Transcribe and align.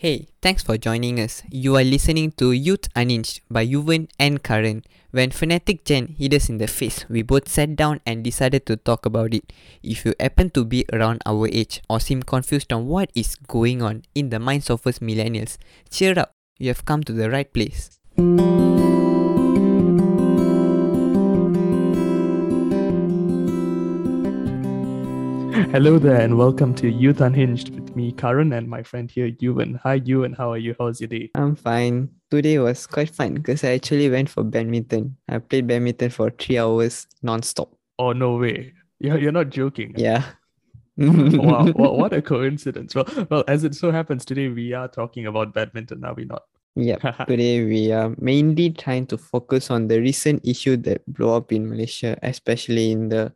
Hey, 0.00 0.28
thanks 0.40 0.62
for 0.62 0.78
joining 0.78 1.20
us. 1.20 1.42
You 1.50 1.76
are 1.76 1.84
listening 1.84 2.32
to 2.40 2.52
Youth 2.52 2.88
Unhinged 2.96 3.42
by 3.50 3.66
Yuvan 3.66 4.08
and 4.18 4.42
Karan. 4.42 4.82
When 5.10 5.30
Fanatic 5.30 5.84
Gen 5.84 6.16
hit 6.16 6.32
us 6.32 6.48
in 6.48 6.56
the 6.56 6.68
face, 6.68 7.04
we 7.10 7.20
both 7.20 7.50
sat 7.50 7.76
down 7.76 8.00
and 8.06 8.24
decided 8.24 8.64
to 8.64 8.78
talk 8.78 9.04
about 9.04 9.34
it. 9.34 9.52
If 9.82 10.06
you 10.06 10.14
happen 10.18 10.48
to 10.56 10.64
be 10.64 10.86
around 10.90 11.20
our 11.26 11.46
age 11.48 11.82
or 11.90 12.00
seem 12.00 12.22
confused 12.22 12.72
on 12.72 12.86
what 12.86 13.10
is 13.14 13.34
going 13.46 13.82
on 13.82 14.04
in 14.14 14.30
the 14.30 14.40
minds 14.40 14.70
of 14.70 14.86
us 14.86 15.00
millennials, 15.00 15.58
cheer 15.90 16.18
up, 16.18 16.32
you 16.56 16.68
have 16.68 16.86
come 16.86 17.04
to 17.04 17.12
the 17.12 17.28
right 17.28 17.52
place. 17.52 18.00
Hello 25.70 26.00
there, 26.00 26.20
and 26.20 26.36
welcome 26.36 26.74
to 26.74 26.90
Youth 26.90 27.20
Unhinged 27.20 27.72
with 27.72 27.94
me, 27.94 28.10
Karan, 28.10 28.52
and 28.52 28.68
my 28.68 28.82
friend 28.82 29.08
here, 29.08 29.30
Yuvaan. 29.30 29.78
Hi, 29.84 30.00
Yuvaan. 30.00 30.36
How 30.36 30.50
are 30.50 30.58
you? 30.58 30.74
How's 30.76 31.00
your 31.00 31.06
day? 31.06 31.30
I'm 31.36 31.54
fine. 31.54 32.08
Today 32.28 32.58
was 32.58 32.88
quite 32.88 33.10
fun 33.10 33.34
because 33.34 33.62
I 33.62 33.74
actually 33.74 34.10
went 34.10 34.28
for 34.30 34.42
badminton. 34.42 35.16
I 35.28 35.38
played 35.38 35.68
badminton 35.68 36.10
for 36.10 36.30
three 36.30 36.58
hours 36.58 37.06
non-stop. 37.22 37.72
Oh, 38.00 38.10
no 38.10 38.36
way. 38.36 38.72
You're, 38.98 39.18
you're 39.18 39.30
not 39.30 39.50
joking. 39.50 39.94
Yeah. 39.96 40.24
wow, 40.96 41.66
what, 41.74 41.96
what 41.96 42.12
a 42.14 42.20
coincidence. 42.20 42.96
Well, 42.96 43.06
well, 43.30 43.44
as 43.46 43.62
it 43.62 43.76
so 43.76 43.92
happens, 43.92 44.24
today 44.24 44.48
we 44.48 44.72
are 44.72 44.88
talking 44.88 45.26
about 45.26 45.54
badminton, 45.54 46.04
are 46.04 46.14
we 46.14 46.24
not? 46.24 46.42
Yeah, 46.74 46.96
Today 47.28 47.64
we 47.64 47.92
are 47.92 48.12
mainly 48.18 48.70
trying 48.70 49.06
to 49.06 49.18
focus 49.18 49.70
on 49.70 49.86
the 49.86 50.00
recent 50.00 50.44
issue 50.44 50.76
that 50.78 51.06
blew 51.06 51.30
up 51.30 51.52
in 51.52 51.68
Malaysia, 51.68 52.18
especially 52.24 52.90
in 52.90 53.08
the 53.08 53.32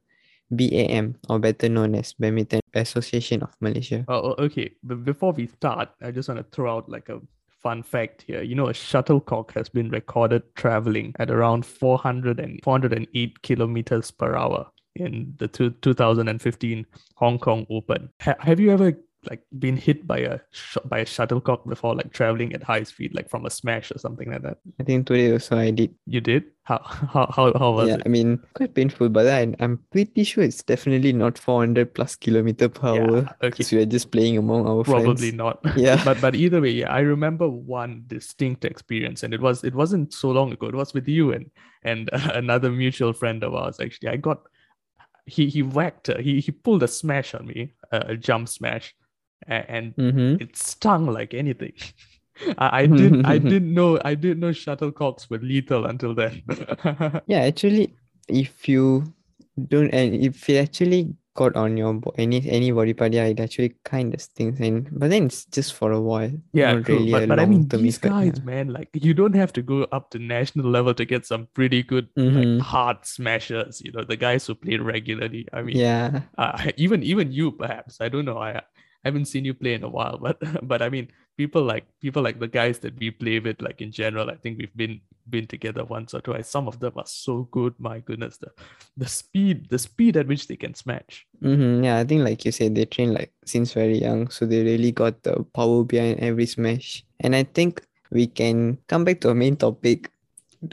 BAM, 0.56 1.16
or 1.28 1.38
better 1.38 1.68
known 1.68 1.94
as 1.94 2.12
Badminton 2.14 2.60
Association 2.74 3.42
of 3.42 3.54
Malaysia. 3.60 4.04
Oh, 4.08 4.34
oh, 4.34 4.44
okay. 4.44 4.72
But 4.82 5.04
before 5.04 5.32
we 5.32 5.46
start, 5.46 5.90
I 6.02 6.10
just 6.10 6.28
want 6.28 6.38
to 6.38 6.46
throw 6.54 6.76
out 6.76 6.88
like 6.88 7.08
a 7.08 7.20
fun 7.62 7.82
fact 7.82 8.22
here. 8.26 8.42
You 8.42 8.54
know, 8.54 8.68
a 8.68 8.74
shuttlecock 8.74 9.52
has 9.54 9.68
been 9.68 9.90
recorded 9.90 10.42
traveling 10.54 11.14
at 11.18 11.30
around 11.30 11.64
400 11.64 12.38
and 12.38 12.60
408 12.62 13.42
kilometers 13.42 14.10
per 14.10 14.36
hour 14.36 14.66
in 14.96 15.34
the 15.38 15.48
two, 15.48 15.70
2015 15.70 16.86
Hong 17.16 17.38
Kong 17.38 17.66
Open. 17.70 18.10
Ha- 18.20 18.36
have 18.38 18.60
you 18.60 18.70
ever 18.70 18.92
like 19.28 19.42
been 19.58 19.76
hit 19.76 20.06
by 20.06 20.18
a 20.18 20.40
sh- 20.50 20.78
by 20.84 20.98
a 21.00 21.06
shuttlecock 21.06 21.68
before, 21.68 21.94
like 21.94 22.12
traveling 22.12 22.52
at 22.52 22.62
high 22.62 22.82
speed, 22.84 23.14
like 23.14 23.28
from 23.30 23.46
a 23.46 23.50
smash 23.50 23.90
or 23.90 23.98
something 23.98 24.30
like 24.30 24.42
that? 24.42 24.58
I 24.80 24.84
think 24.84 25.06
today 25.06 25.32
also 25.32 25.56
I 25.58 25.70
did. 25.70 25.94
You 26.06 26.20
did? 26.20 26.44
How 26.64 26.78
how 26.82 27.26
how, 27.34 27.52
how 27.58 27.72
was 27.72 27.94
it? 27.94 27.96
yeah, 27.96 27.96
it? 28.00 28.06
I 28.06 28.08
mean, 28.08 28.40
quite 28.54 28.74
painful, 28.74 29.08
but 29.10 29.26
I, 29.26 29.54
I'm 29.60 29.78
pretty 29.90 30.24
sure 30.24 30.44
it's 30.44 30.62
definitely 30.62 31.12
not 31.12 31.38
400 31.38 31.94
plus 31.94 32.16
kilometer 32.16 32.68
per 32.68 32.88
Yeah, 32.88 33.00
hour 33.00 33.30
okay. 33.42 33.50
because 33.56 33.70
we 33.72 33.78
are 33.78 33.86
just 33.86 34.10
playing 34.10 34.38
among 34.38 34.66
our 34.66 34.82
Probably 34.82 35.30
friends. 35.30 35.32
not. 35.32 35.60
Yeah. 35.76 36.02
but 36.04 36.20
but 36.20 36.34
either 36.34 36.60
way, 36.60 36.70
yeah, 36.70 36.90
I 36.92 37.00
remember 37.00 37.48
one 37.48 38.04
distinct 38.06 38.64
experience, 38.64 39.22
and 39.22 39.32
it 39.34 39.40
was 39.40 39.64
it 39.64 39.74
wasn't 39.74 40.12
so 40.12 40.30
long 40.30 40.52
ago. 40.52 40.66
It 40.66 40.74
was 40.74 40.92
with 40.94 41.08
you 41.08 41.32
and 41.32 41.50
and 41.82 42.10
another 42.12 42.70
mutual 42.70 43.12
friend 43.12 43.42
of 43.42 43.54
ours. 43.54 43.80
Actually, 43.80 44.10
I 44.10 44.16
got 44.16 44.42
he 45.26 45.48
he 45.48 45.62
whacked. 45.62 46.08
He 46.20 46.40
he 46.40 46.52
pulled 46.52 46.82
a 46.82 46.88
smash 46.88 47.34
on 47.34 47.46
me, 47.46 47.74
a, 47.92 47.98
a 48.10 48.16
jump 48.16 48.48
smash, 48.48 48.94
and 49.46 49.94
Mm-hmm. 49.96 50.42
it 50.42 50.56
stung 50.56 51.06
like 51.06 51.34
anything. 51.34 51.72
I, 52.58 52.82
I 52.82 52.86
did 52.86 53.24
I 53.24 53.38
didn't 53.50 53.72
know 53.74 53.98
I 54.04 54.14
didn't 54.14 54.40
know 54.40 54.50
shuttlecocks 54.50 55.30
were 55.30 55.38
lethal 55.38 55.86
until 55.86 56.14
then. 56.14 56.42
Yeah, 57.26 57.40
actually, 57.40 57.94
if 58.28 58.68
you 58.68 59.04
don't, 59.68 59.90
and 59.94 60.14
if 60.14 60.48
it 60.50 60.56
actually 60.56 61.14
got 61.34 61.56
on 61.56 61.76
your 61.76 62.00
any 62.16 62.48
any 62.48 62.70
body 62.70 62.92
part, 62.94 63.12
yeah, 63.12 63.24
it 63.26 63.38
actually 63.40 63.74
kind 63.84 64.14
of 64.14 64.20
stings. 64.20 64.58
And 64.60 64.88
but 64.92 65.10
then 65.10 65.26
it's 65.26 65.44
just 65.46 65.74
for 65.74 65.92
a 65.92 66.00
while. 66.00 66.32
Yeah, 66.52 66.80
true. 66.80 66.98
really 66.98 67.12
But, 67.12 67.28
but 67.28 67.38
I 67.40 67.46
mean, 67.46 67.68
these 67.68 67.98
effect, 67.98 68.12
guys, 68.14 68.32
yeah. 68.38 68.44
man, 68.44 68.68
like 68.72 68.88
you 68.94 69.14
don't 69.14 69.34
have 69.34 69.52
to 69.54 69.62
go 69.62 69.82
up 69.92 70.10
to 70.10 70.18
national 70.18 70.66
level 70.70 70.94
to 70.94 71.04
get 71.04 71.26
some 71.26 71.46
pretty 71.54 71.82
good, 71.82 72.08
Mhm. 72.16 72.34
like 72.58 72.66
hard 72.66 73.04
smashers. 73.06 73.80
You 73.84 73.92
know, 73.92 74.02
the 74.04 74.16
guys 74.16 74.46
who 74.46 74.54
play 74.56 74.76
regularly. 74.76 75.46
I 75.52 75.62
mean, 75.62 75.76
Yeah, 75.76 76.22
uh, 76.38 76.70
even 76.76 77.02
even 77.02 77.30
you, 77.30 77.52
perhaps. 77.52 78.00
I 78.00 78.08
don't 78.08 78.24
know. 78.24 78.38
I, 78.38 78.62
I 79.04 79.08
haven't 79.08 79.26
seen 79.26 79.44
you 79.44 79.52
play 79.52 79.74
in 79.74 79.84
a 79.84 79.88
while, 79.88 80.18
but 80.18 80.38
but 80.66 80.80
I 80.80 80.88
mean, 80.88 81.08
people 81.36 81.62
like 81.62 81.84
people 82.00 82.22
like 82.22 82.40
the 82.40 82.48
guys 82.48 82.78
that 82.80 82.96
we 82.98 83.10
play 83.10 83.38
with, 83.38 83.60
like 83.60 83.80
in 83.80 83.92
general. 83.92 84.30
I 84.30 84.36
think 84.36 84.58
we've 84.58 84.76
been 84.76 85.00
been 85.28 85.46
together 85.46 85.84
once 85.84 86.14
or 86.14 86.20
twice. 86.20 86.48
Some 86.48 86.68
of 86.68 86.80
them 86.80 86.94
are 86.96 87.06
so 87.06 87.48
good. 87.50 87.74
My 87.78 88.00
goodness, 88.00 88.38
the 88.38 88.50
the 88.96 89.08
speed, 89.08 89.68
the 89.68 89.78
speed 89.78 90.16
at 90.16 90.26
which 90.26 90.48
they 90.48 90.56
can 90.56 90.74
smash. 90.74 91.26
mm-hmm. 91.42 91.84
yeah. 91.84 91.98
I 91.98 92.04
think 92.04 92.24
like 92.24 92.44
you 92.44 92.52
said, 92.52 92.74
they 92.74 92.86
train 92.86 93.12
like 93.12 93.32
since 93.44 93.72
very 93.72 93.98
young, 93.98 94.28
so 94.30 94.46
they 94.46 94.64
really 94.64 94.92
got 94.92 95.22
the 95.22 95.44
power 95.54 95.84
behind 95.84 96.20
every 96.20 96.46
smash. 96.46 97.04
And 97.20 97.36
I 97.36 97.44
think 97.44 97.84
we 98.10 98.26
can 98.26 98.78
come 98.88 99.04
back 99.04 99.20
to 99.22 99.28
our 99.28 99.34
main 99.36 99.56
topic. 99.56 100.10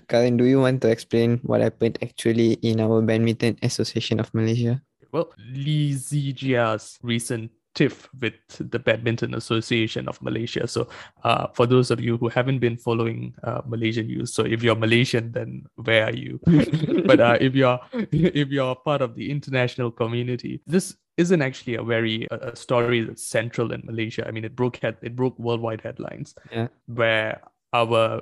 Karan, 0.07 0.37
do 0.37 0.45
you 0.45 0.61
want 0.61 0.79
to 0.83 0.89
explain 0.89 1.43
what 1.43 1.59
happened 1.59 1.99
actually 2.01 2.55
in 2.63 2.79
our 2.79 3.01
Badminton 3.01 3.59
Association 3.61 4.23
of 4.23 4.31
Malaysia? 4.33 4.79
Well, 5.11 5.35
Lee 5.51 5.91
Zii 5.91 6.31
Jia's 6.31 6.95
recent 7.03 7.51
tiff 7.73 8.09
with 8.19 8.33
the 8.59 8.79
Badminton 8.79 9.33
Association 9.33 10.07
of 10.07 10.21
Malaysia. 10.21 10.67
So, 10.67 10.87
uh, 11.23 11.47
for 11.53 11.65
those 11.65 11.91
of 11.91 12.01
you 12.01 12.17
who 12.17 12.29
haven't 12.29 12.59
been 12.59 12.77
following 12.77 13.33
uh, 13.43 13.61
Malaysian 13.65 14.07
news, 14.07 14.33
so 14.33 14.43
if 14.43 14.63
you're 14.63 14.75
Malaysian, 14.75 15.31
then 15.31 15.65
where 15.75 16.05
are 16.05 16.13
you? 16.13 16.39
but 17.05 17.19
uh, 17.19 17.37
if 17.39 17.55
you're 17.55 17.79
if 18.11 18.49
you're 18.49 18.75
part 18.75 19.01
of 19.01 19.15
the 19.15 19.31
international 19.31 19.91
community, 19.91 20.61
this 20.67 20.95
isn't 21.17 21.41
actually 21.41 21.75
a 21.75 21.83
very 21.83 22.27
a, 22.31 22.35
a 22.35 22.55
story 22.55 23.01
that's 23.01 23.25
central 23.25 23.71
in 23.71 23.81
Malaysia. 23.85 24.27
I 24.27 24.31
mean, 24.31 24.45
it 24.45 24.55
broke 24.55 24.77
head 24.77 24.97
it 25.01 25.15
broke 25.15 25.37
worldwide 25.39 25.81
headlines. 25.81 26.35
Yeah. 26.51 26.67
Where 26.87 27.41
our 27.73 28.21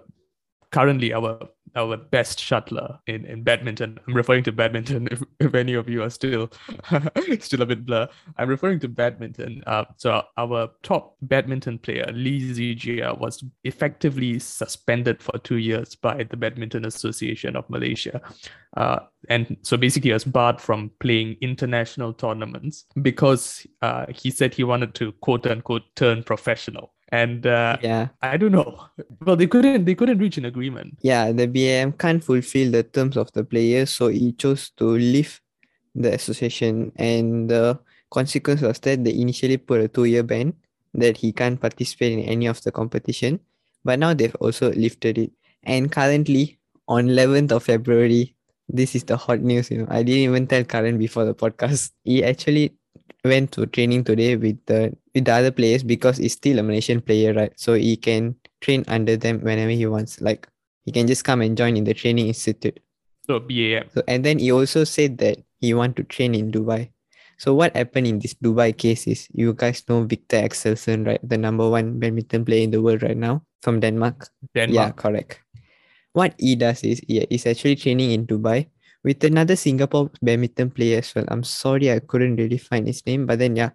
currently 0.71 1.13
our 1.13 1.39
our 1.75 1.97
best 1.97 2.39
shuttler 2.39 2.99
in, 3.07 3.25
in 3.25 3.43
badminton. 3.43 3.99
I'm 4.07 4.13
referring 4.13 4.43
to 4.45 4.51
badminton 4.51 5.07
if, 5.11 5.23
if 5.39 5.55
any 5.55 5.73
of 5.73 5.89
you 5.89 6.03
are 6.03 6.09
still 6.09 6.51
still 7.39 7.61
a 7.61 7.65
bit 7.65 7.85
blur. 7.85 8.07
I'm 8.37 8.49
referring 8.49 8.79
to 8.81 8.87
badminton. 8.87 9.63
Uh, 9.67 9.85
so 9.97 10.23
our 10.37 10.69
top 10.83 11.15
badminton 11.21 11.79
player, 11.79 12.09
Lee 12.13 12.41
Zii 12.41 12.77
Jia, 12.77 13.17
was 13.17 13.43
effectively 13.63 14.39
suspended 14.39 15.21
for 15.21 15.37
two 15.39 15.57
years 15.57 15.95
by 15.95 16.23
the 16.23 16.37
Badminton 16.37 16.85
Association 16.85 17.55
of 17.55 17.69
Malaysia. 17.69 18.21
Uh, 18.77 18.99
and 19.29 19.57
so 19.63 19.77
basically 19.77 20.09
he 20.09 20.13
was 20.13 20.23
barred 20.23 20.61
from 20.61 20.91
playing 20.99 21.35
international 21.41 22.13
tournaments 22.13 22.85
because 23.01 23.65
uh, 23.81 24.05
he 24.13 24.31
said 24.31 24.53
he 24.53 24.63
wanted 24.63 24.93
to 24.95 25.11
quote 25.13 25.45
unquote 25.47 25.83
turn 25.95 26.23
professional. 26.23 26.93
And 27.11 27.45
uh, 27.45 27.77
Yeah. 27.81 28.09
I 28.21 28.37
don't 28.37 28.51
know. 28.51 28.85
Well, 29.25 29.35
they 29.35 29.47
couldn't 29.47 29.85
they 29.85 29.95
couldn't 29.95 30.19
reach 30.19 30.37
an 30.37 30.45
agreement. 30.45 30.97
Yeah, 31.01 31.31
the 31.31 31.47
BAM 31.47 31.93
can't 31.93 32.23
fulfill 32.23 32.71
the 32.71 32.83
terms 32.83 33.17
of 33.17 33.31
the 33.33 33.43
players 33.43 33.89
so 33.89 34.07
he 34.07 34.31
chose 34.33 34.69
to 34.77 34.85
leave 34.85 35.41
the 35.95 36.13
association. 36.13 36.91
And 36.95 37.49
the 37.49 37.79
consequence 38.11 38.61
was 38.61 38.79
that 38.79 39.03
they 39.03 39.13
initially 39.13 39.57
put 39.57 39.81
a 39.81 39.87
two-year 39.87 40.23
ban 40.23 40.53
that 40.93 41.17
he 41.17 41.31
can't 41.31 41.59
participate 41.59 42.13
in 42.13 42.19
any 42.21 42.47
of 42.47 42.61
the 42.63 42.71
competition. 42.71 43.39
But 43.83 43.99
now 43.99 44.13
they've 44.13 44.35
also 44.39 44.71
lifted 44.71 45.17
it. 45.17 45.31
And 45.63 45.91
currently, 45.91 46.59
on 46.87 47.07
11th 47.07 47.51
of 47.51 47.63
February, 47.63 48.35
this 48.67 48.95
is 48.95 49.03
the 49.03 49.17
hot 49.17 49.41
news. 49.41 49.69
You 49.69 49.79
know, 49.79 49.87
I 49.89 50.03
didn't 50.03 50.21
even 50.31 50.47
tell 50.47 50.63
Karan 50.63 50.97
before 50.97 51.25
the 51.25 51.35
podcast. 51.35 51.91
He 52.03 52.23
actually 52.23 52.75
went 53.23 53.51
to 53.53 53.65
training 53.65 54.03
today 54.03 54.35
with 54.35 54.57
the 54.65 54.95
with 55.13 55.25
the 55.25 55.33
other 55.33 55.51
players 55.51 55.83
because 55.83 56.17
he's 56.17 56.33
still 56.33 56.59
a 56.59 56.63
Malaysian 56.63 57.01
player, 57.01 57.33
right? 57.33 57.53
So 57.55 57.73
he 57.73 57.97
can 57.97 58.35
train 58.61 58.83
under 58.87 59.17
them 59.17 59.41
whenever 59.41 59.71
he 59.71 59.85
wants. 59.85 60.21
Like 60.21 60.47
he 60.85 60.91
can 60.91 61.07
just 61.07 61.23
come 61.23 61.41
and 61.41 61.57
join 61.57 61.77
in 61.77 61.83
the 61.83 61.93
training 61.93 62.27
institute. 62.27 62.79
So 63.27 63.39
BAM. 63.39 63.89
So 63.93 64.01
and 64.07 64.25
then 64.25 64.39
he 64.39 64.51
also 64.51 64.83
said 64.83 65.17
that 65.19 65.37
he 65.59 65.73
want 65.73 65.95
to 65.97 66.03
train 66.03 66.33
in 66.33 66.51
Dubai. 66.51 66.89
So 67.37 67.53
what 67.53 67.75
happened 67.75 68.07
in 68.07 68.19
this 68.19 68.33
Dubai 68.35 68.75
case 68.75 69.07
is 69.07 69.27
you 69.31 69.53
guys 69.53 69.83
know 69.87 70.03
Viktor 70.03 70.37
Axelsen, 70.37 71.07
right? 71.07 71.21
The 71.23 71.37
number 71.37 71.69
one 71.69 71.99
badminton 71.99 72.43
player 72.43 72.63
in 72.63 72.71
the 72.71 72.81
world 72.81 73.03
right 73.03 73.15
now 73.15 73.43
from 73.61 73.79
Denmark. 73.79 74.27
Denmark. 74.55 74.75
Yeah, 74.75 74.91
correct. 74.91 75.39
What 76.13 76.33
he 76.37 76.55
does 76.55 76.83
is 76.83 77.01
yeah, 77.07 77.25
he's 77.29 77.45
actually 77.45 77.77
training 77.77 78.11
in 78.11 78.27
Dubai 78.27 78.67
with 79.03 79.23
another 79.23 79.55
Singapore 79.55 80.11
badminton 80.21 80.71
player 80.71 80.99
as 80.99 81.13
well. 81.15 81.25
I'm 81.29 81.43
sorry 81.43 81.91
I 81.91 81.99
couldn't 81.99 82.35
really 82.35 82.57
find 82.57 82.87
his 82.87 83.05
name, 83.05 83.25
but 83.25 83.39
then 83.39 83.55
yeah. 83.55 83.71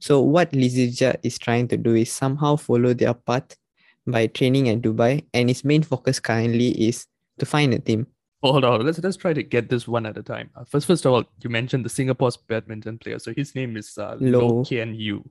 So 0.00 0.20
what 0.20 0.52
Lee 0.52 0.68
Zii 0.68 0.90
Jia 0.90 1.16
is 1.22 1.38
trying 1.38 1.68
to 1.68 1.76
do 1.76 1.94
is 1.94 2.12
somehow 2.12 2.56
follow 2.56 2.92
their 2.94 3.14
path 3.14 3.56
by 4.06 4.26
training 4.26 4.68
at 4.68 4.82
Dubai, 4.82 5.24
and 5.32 5.48
his 5.48 5.64
main 5.64 5.82
focus 5.82 6.20
currently 6.20 6.70
is 6.88 7.06
to 7.38 7.46
find 7.46 7.72
a 7.72 7.78
team. 7.78 8.06
Hold 8.42 8.64
on. 8.64 8.84
Let's 8.84 8.98
let's 8.98 9.16
try 9.16 9.32
to 9.32 9.42
get 9.42 9.70
this 9.70 9.88
one 9.88 10.04
at 10.04 10.18
a 10.18 10.22
time. 10.22 10.50
Uh, 10.54 10.64
first, 10.64 10.86
first 10.86 11.06
of 11.06 11.12
all, 11.12 11.24
you 11.42 11.48
mentioned 11.48 11.84
the 11.84 11.88
Singapore's 11.88 12.36
badminton 12.36 12.98
player. 12.98 13.18
So 13.18 13.32
his 13.34 13.54
name 13.54 13.76
is 13.76 13.96
uh. 13.96 14.16
Loh 14.20 14.64
Kean 14.64 14.94
Yew. 14.94 15.24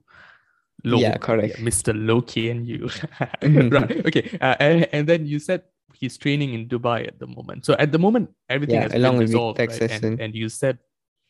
Loh, 0.82 0.98
Yeah, 0.98 1.16
correct. 1.16 1.58
Mr. 1.58 1.94
Loh 1.94 2.20
Kean 2.22 2.66
Yew. 2.66 2.90
Right. 3.42 4.06
Okay. 4.06 4.36
Uh, 4.40 4.56
and, 4.58 4.88
and 4.92 5.08
then 5.08 5.26
you 5.26 5.38
said 5.38 5.62
he's 5.94 6.18
training 6.18 6.54
in 6.54 6.68
Dubai 6.68 7.06
at 7.06 7.18
the 7.18 7.26
moment. 7.26 7.64
So 7.64 7.74
at 7.78 7.92
the 7.92 7.98
moment, 7.98 8.30
everything 8.48 8.76
Yeah, 8.76 8.82
has 8.82 8.92
been 8.92 9.18
resolved, 9.18 9.58
right? 9.58 9.90
And, 9.90 10.20
and 10.20 10.34
you 10.34 10.48
said 10.48 10.78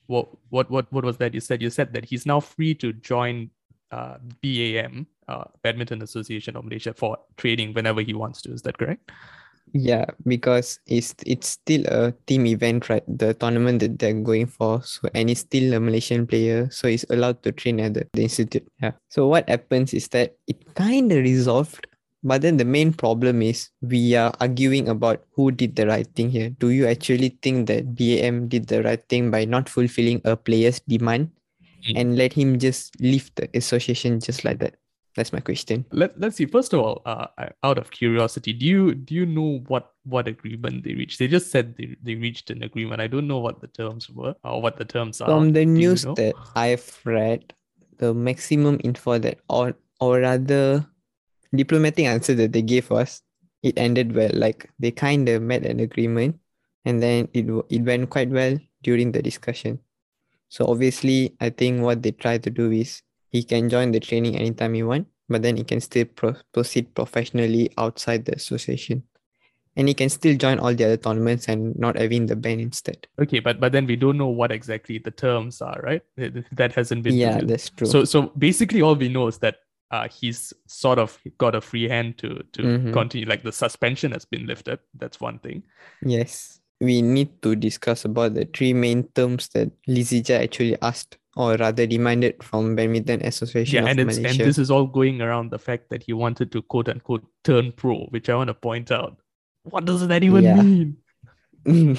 what 0.06 0.28
what 0.50 0.70
what 0.70 0.92
what 0.92 1.04
was 1.04 1.16
that? 1.18 1.34
You 1.34 1.40
said 1.40 1.62
you 1.62 1.70
said 1.70 1.92
that 1.94 2.04
he's 2.04 2.26
now 2.26 2.40
free 2.40 2.74
to 2.76 2.92
join 2.92 3.50
uh, 3.90 4.18
BAM 4.42 5.06
uh, 5.28 5.44
Badminton 5.62 6.02
Association 6.02 6.56
of 6.56 6.64
Malaysia 6.64 6.92
for 6.92 7.18
training 7.36 7.72
whenever 7.74 8.00
he 8.00 8.14
wants 8.14 8.42
to. 8.42 8.52
Is 8.52 8.62
that 8.62 8.78
correct? 8.78 9.10
Yeah, 9.72 10.04
because 10.26 10.78
it's 10.86 11.14
it's 11.26 11.48
still 11.48 11.82
a 11.86 12.12
team 12.26 12.46
event, 12.46 12.88
right? 12.88 13.02
The 13.08 13.34
tournament 13.34 13.80
that 13.80 13.98
they're 13.98 14.14
going 14.14 14.46
for. 14.46 14.82
So 14.82 15.08
and 15.14 15.28
he's 15.28 15.40
still 15.40 15.74
a 15.74 15.80
Malaysian 15.80 16.26
player, 16.26 16.68
so 16.70 16.86
he's 16.86 17.04
allowed 17.10 17.42
to 17.42 17.50
train 17.50 17.80
at 17.80 17.94
the, 17.94 18.06
the 18.12 18.22
institute. 18.22 18.68
Yeah. 18.80 18.92
So 19.08 19.26
what 19.26 19.48
happens 19.48 19.94
is 19.94 20.08
that 20.08 20.36
it 20.46 20.74
kind 20.74 21.10
of 21.10 21.18
resolved, 21.18 21.88
but 22.24 22.40
then 22.42 22.56
the 22.56 22.64
main 22.64 22.92
problem 22.92 23.42
is 23.42 23.68
we 23.82 24.16
are 24.16 24.32
arguing 24.40 24.88
about 24.88 25.22
who 25.36 25.50
did 25.52 25.76
the 25.76 25.86
right 25.86 26.06
thing 26.16 26.30
here. 26.30 26.50
Do 26.58 26.70
you 26.70 26.86
actually 26.86 27.38
think 27.42 27.68
that 27.68 27.94
BAM 27.94 28.48
did 28.48 28.66
the 28.68 28.82
right 28.82 29.02
thing 29.08 29.30
by 29.30 29.44
not 29.44 29.68
fulfilling 29.68 30.20
a 30.24 30.36
player's 30.36 30.80
demand 30.88 31.30
Mm. 31.84 32.00
and 32.00 32.16
let 32.16 32.32
him 32.32 32.58
just 32.58 32.98
leave 32.98 33.28
the 33.36 33.44
association 33.52 34.18
just 34.18 34.42
like 34.42 34.58
that? 34.64 34.76
That's 35.16 35.32
my 35.36 35.40
question. 35.40 35.84
Let 35.92 36.18
Let's 36.18 36.36
see. 36.40 36.46
First 36.46 36.72
of 36.72 36.80
all, 36.80 37.02
uh, 37.04 37.26
out 37.62 37.76
of 37.78 37.90
curiosity, 37.92 38.54
do 38.56 38.64
you 38.66 38.94
do 38.94 39.14
you 39.14 39.26
know 39.26 39.60
what 39.68 39.92
what 40.08 40.26
agreement 40.26 40.82
they 40.82 40.94
reached? 40.94 41.18
They 41.20 41.28
just 41.28 41.52
said 41.52 41.76
they, 41.76 41.94
they 42.02 42.14
reached 42.16 42.48
an 42.50 42.62
agreement. 42.64 43.02
I 43.04 43.06
don't 43.06 43.28
know 43.28 43.38
what 43.38 43.60
the 43.60 43.68
terms 43.68 44.08
were 44.08 44.34
or 44.42 44.62
what 44.64 44.78
the 44.80 44.84
terms 44.88 45.20
are. 45.20 45.28
From 45.28 45.52
the 45.52 45.62
Do 45.64 45.70
you 45.70 45.92
news 45.92 46.06
know? 46.08 46.14
that 46.16 46.34
I've 46.56 46.88
read, 47.04 47.52
the 47.98 48.14
maximum 48.14 48.80
info 48.82 49.18
that, 49.18 49.38
or 49.48 49.76
or 50.00 50.20
rather, 50.24 50.88
diplomatic 51.56 52.04
answer 52.06 52.34
that 52.34 52.52
they 52.52 52.62
gave 52.62 52.90
us, 52.92 53.22
it 53.62 53.78
ended 53.78 54.14
well. 54.14 54.30
Like 54.32 54.70
they 54.78 54.90
kind 54.90 55.28
of 55.28 55.42
met 55.42 55.64
an 55.64 55.80
agreement, 55.80 56.38
and 56.84 57.02
then 57.02 57.28
it 57.32 57.46
it 57.70 57.82
went 57.82 58.10
quite 58.10 58.30
well 58.30 58.58
during 58.82 59.12
the 59.12 59.22
discussion. 59.22 59.78
So 60.48 60.66
obviously, 60.66 61.34
I 61.40 61.50
think 61.50 61.82
what 61.82 62.02
they 62.02 62.12
try 62.12 62.38
to 62.38 62.50
do 62.50 62.70
is 62.70 63.02
he 63.30 63.42
can 63.42 63.68
join 63.68 63.90
the 63.92 64.00
training 64.00 64.36
anytime 64.36 64.74
he 64.74 64.82
want, 64.82 65.08
but 65.28 65.42
then 65.42 65.56
he 65.56 65.64
can 65.64 65.80
still 65.80 66.04
pro- 66.04 66.36
proceed 66.52 66.94
professionally 66.94 67.70
outside 67.78 68.24
the 68.24 68.34
association. 68.36 69.02
And 69.76 69.88
he 69.88 69.94
can 69.94 70.08
still 70.08 70.36
join 70.36 70.60
all 70.60 70.72
the 70.72 70.84
other 70.84 70.96
tournaments 70.96 71.48
and 71.48 71.74
not 71.76 71.98
having 71.98 72.26
the 72.26 72.36
ban 72.36 72.60
instead. 72.60 73.08
Okay, 73.18 73.40
but 73.40 73.58
but 73.58 73.72
then 73.72 73.86
we 73.86 73.96
don't 73.96 74.16
know 74.16 74.28
what 74.28 74.52
exactly 74.52 74.98
the 74.98 75.10
terms 75.10 75.60
are, 75.60 75.80
right? 75.82 76.02
That 76.52 76.74
hasn't 76.74 77.02
been 77.02 77.16
Yeah, 77.16 77.34
revealed. 77.34 77.50
that's 77.50 77.70
true. 77.70 77.88
So 77.88 78.04
so 78.04 78.30
basically, 78.38 78.82
all 78.82 78.94
we 78.94 79.08
know 79.08 79.26
is 79.26 79.38
that 79.38 79.63
uh, 79.94 80.08
he's 80.08 80.52
sort 80.66 80.98
of 80.98 81.18
got 81.38 81.54
a 81.54 81.60
free 81.60 81.88
hand 81.88 82.18
to 82.18 82.28
to 82.52 82.62
Mhm. 82.62 82.92
continue. 82.92 83.26
Like 83.28 83.42
the 83.46 83.52
suspension 83.52 84.10
has 84.12 84.24
been 84.26 84.46
lifted. 84.46 84.78
That's 84.98 85.20
one 85.20 85.38
thing. 85.38 85.62
Yes, 86.02 86.60
we 86.80 87.02
need 87.02 87.30
to 87.42 87.54
discuss 87.54 88.04
about 88.04 88.34
the 88.34 88.44
three 88.56 88.72
main 88.74 89.04
terms 89.14 89.48
that 89.54 89.70
Lee 89.86 90.02
Zii 90.02 90.22
Jia 90.26 90.42
actually 90.42 90.76
asked, 90.82 91.18
or 91.36 91.54
rather 91.56 91.86
demanded 91.86 92.42
from 92.42 92.74
Badminton 92.76 93.22
Association 93.22 93.74
Yeah, 93.76 93.82
of 93.84 93.88
and 93.94 94.00
it's 94.00 94.18
Malaysia. 94.18 94.28
and 94.42 94.48
this 94.48 94.58
is 94.58 94.70
all 94.70 94.86
going 94.86 95.20
around 95.22 95.50
the 95.50 95.58
fact 95.68 95.90
that 95.90 96.02
he 96.02 96.12
wanted 96.12 96.50
to 96.52 96.62
quote 96.62 96.88
unquote 96.88 97.24
turn 97.44 97.72
pro, 97.72 98.06
which 98.10 98.28
I 98.28 98.34
want 98.34 98.48
to 98.48 98.54
point 98.54 98.90
out. 98.90 99.16
What 99.62 99.84
does 99.86 100.06
that 100.08 100.22
even 100.24 100.44
Yeah. 100.44 100.62
mean? 100.62 100.96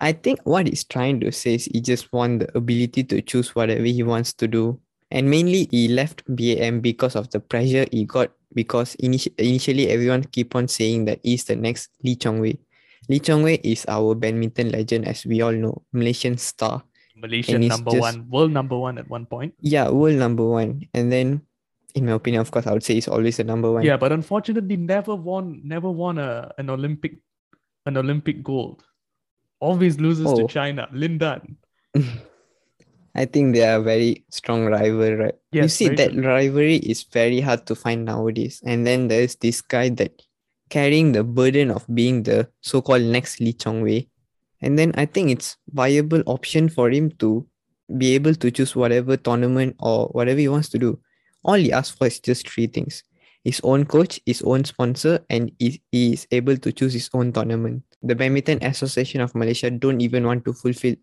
I 0.00 0.12
think 0.12 0.38
what 0.44 0.66
he's 0.66 0.84
trying 0.84 1.20
to 1.20 1.32
say 1.32 1.54
is 1.54 1.64
he 1.66 1.80
just 1.80 2.12
want 2.12 2.40
the 2.40 2.48
ability 2.56 3.02
to 3.04 3.20
choose 3.22 3.54
whatever 3.54 3.82
he 3.84 4.02
wants 4.02 4.32
to 4.34 4.46
do. 4.46 4.80
And 5.10 5.30
mainly 5.30 5.68
he 5.70 5.88
left 5.88 6.22
BAM 6.28 6.80
because 6.80 7.16
of 7.16 7.30
the 7.30 7.40
pressure 7.40 7.86
he 7.90 8.04
got 8.04 8.30
because 8.54 8.96
initi- 8.96 9.32
initially 9.38 9.88
everyone 9.88 10.24
keep 10.24 10.54
on 10.56 10.68
saying 10.68 11.04
that 11.06 11.20
he's 11.22 11.44
the 11.44 11.56
next 11.56 11.90
Lee 12.04 12.16
Chong 12.16 12.40
Wei. 12.40 12.58
Lee 13.08 13.20
Chong 13.20 13.42
Wei 13.42 13.60
is 13.64 13.84
our 13.88 14.14
badminton 14.14 14.70
legend 14.70 15.06
as 15.08 15.24
we 15.24 15.40
all 15.40 15.52
know, 15.52 15.82
Malaysian 15.92 16.36
star. 16.36 16.82
Malaysian 17.16 17.66
number 17.66 17.90
just- 17.92 18.00
one, 18.02 18.28
world 18.30 18.52
number 18.52 18.76
one 18.78 18.98
at 18.98 19.08
one 19.08 19.24
point. 19.26 19.54
Yeah, 19.60 19.88
world 19.90 20.16
number 20.16 20.44
one. 20.44 20.86
And 20.94 21.10
then 21.10 21.42
in 21.94 22.04
my 22.06 22.12
opinion, 22.12 22.40
of 22.42 22.50
course, 22.50 22.66
I 22.66 22.72
would 22.72 22.82
say 22.84 22.94
he's 22.94 23.08
always 23.08 23.38
the 23.38 23.44
number 23.44 23.72
one. 23.72 23.82
Yeah, 23.84 23.96
but 23.96 24.12
unfortunately, 24.12 24.76
never 24.76 25.14
won, 25.16 25.60
never 25.64 25.90
won 25.90 26.18
a 26.18 26.52
an 26.58 26.68
Olympic, 26.70 27.16
an 27.86 27.96
Olympic 27.96 28.42
gold. 28.44 28.84
Always 29.58 29.98
loses 29.98 30.26
to 30.32 30.44
Oh. 30.44 30.46
China. 30.46 30.86
Lin 30.92 31.18
Dan. 31.18 31.56
I 33.18 33.24
think 33.24 33.52
they 33.52 33.66
are 33.66 33.82
very 33.82 34.24
strong 34.30 34.66
rival, 34.66 35.16
right? 35.16 35.34
you 35.50 35.66
see, 35.66 35.88
that 35.88 36.12
true. 36.12 36.22
rivalry 36.22 36.76
is 36.76 37.02
very 37.02 37.40
hard 37.40 37.66
to 37.66 37.74
find 37.74 38.04
nowadays. 38.04 38.62
And 38.64 38.86
then 38.86 39.08
there's 39.08 39.34
this 39.34 39.60
guy 39.60 39.88
that 39.98 40.22
carrying 40.70 41.10
the 41.10 41.24
burden 41.24 41.72
of 41.72 41.84
being 41.92 42.22
the 42.22 42.48
so-called 42.60 43.02
next 43.02 43.40
Lee 43.40 43.54
Chong 43.54 43.82
Wei. 43.82 44.06
And 44.62 44.78
then 44.78 44.92
I 44.94 45.06
think 45.06 45.30
it's 45.30 45.56
viable 45.70 46.22
option 46.26 46.68
for 46.68 46.90
him 46.90 47.10
to 47.18 47.44
be 47.96 48.14
able 48.14 48.34
to 48.36 48.50
choose 48.52 48.76
whatever 48.76 49.16
tournament 49.16 49.74
or 49.80 50.06
whatever 50.14 50.38
he 50.38 50.48
wants 50.48 50.68
to 50.70 50.78
do. 50.78 51.00
All 51.42 51.54
he 51.54 51.72
asks 51.72 51.98
for 51.98 52.06
is 52.06 52.20
just 52.20 52.48
three 52.48 52.68
things. 52.68 53.02
His 53.42 53.60
own 53.64 53.84
coach, 53.84 54.20
his 54.26 54.42
own 54.42 54.64
sponsor, 54.64 55.24
and 55.28 55.50
he, 55.58 55.82
he 55.90 56.12
is 56.12 56.28
able 56.30 56.56
to 56.56 56.70
choose 56.70 56.92
his 56.92 57.10
own 57.14 57.32
tournament. 57.32 57.82
The 58.02 58.14
Badminton 58.14 58.62
Association 58.62 59.22
of 59.22 59.34
Malaysia 59.34 59.70
don't 59.70 60.00
even 60.00 60.24
want 60.24 60.44
to 60.44 60.52
fulfill 60.52 60.94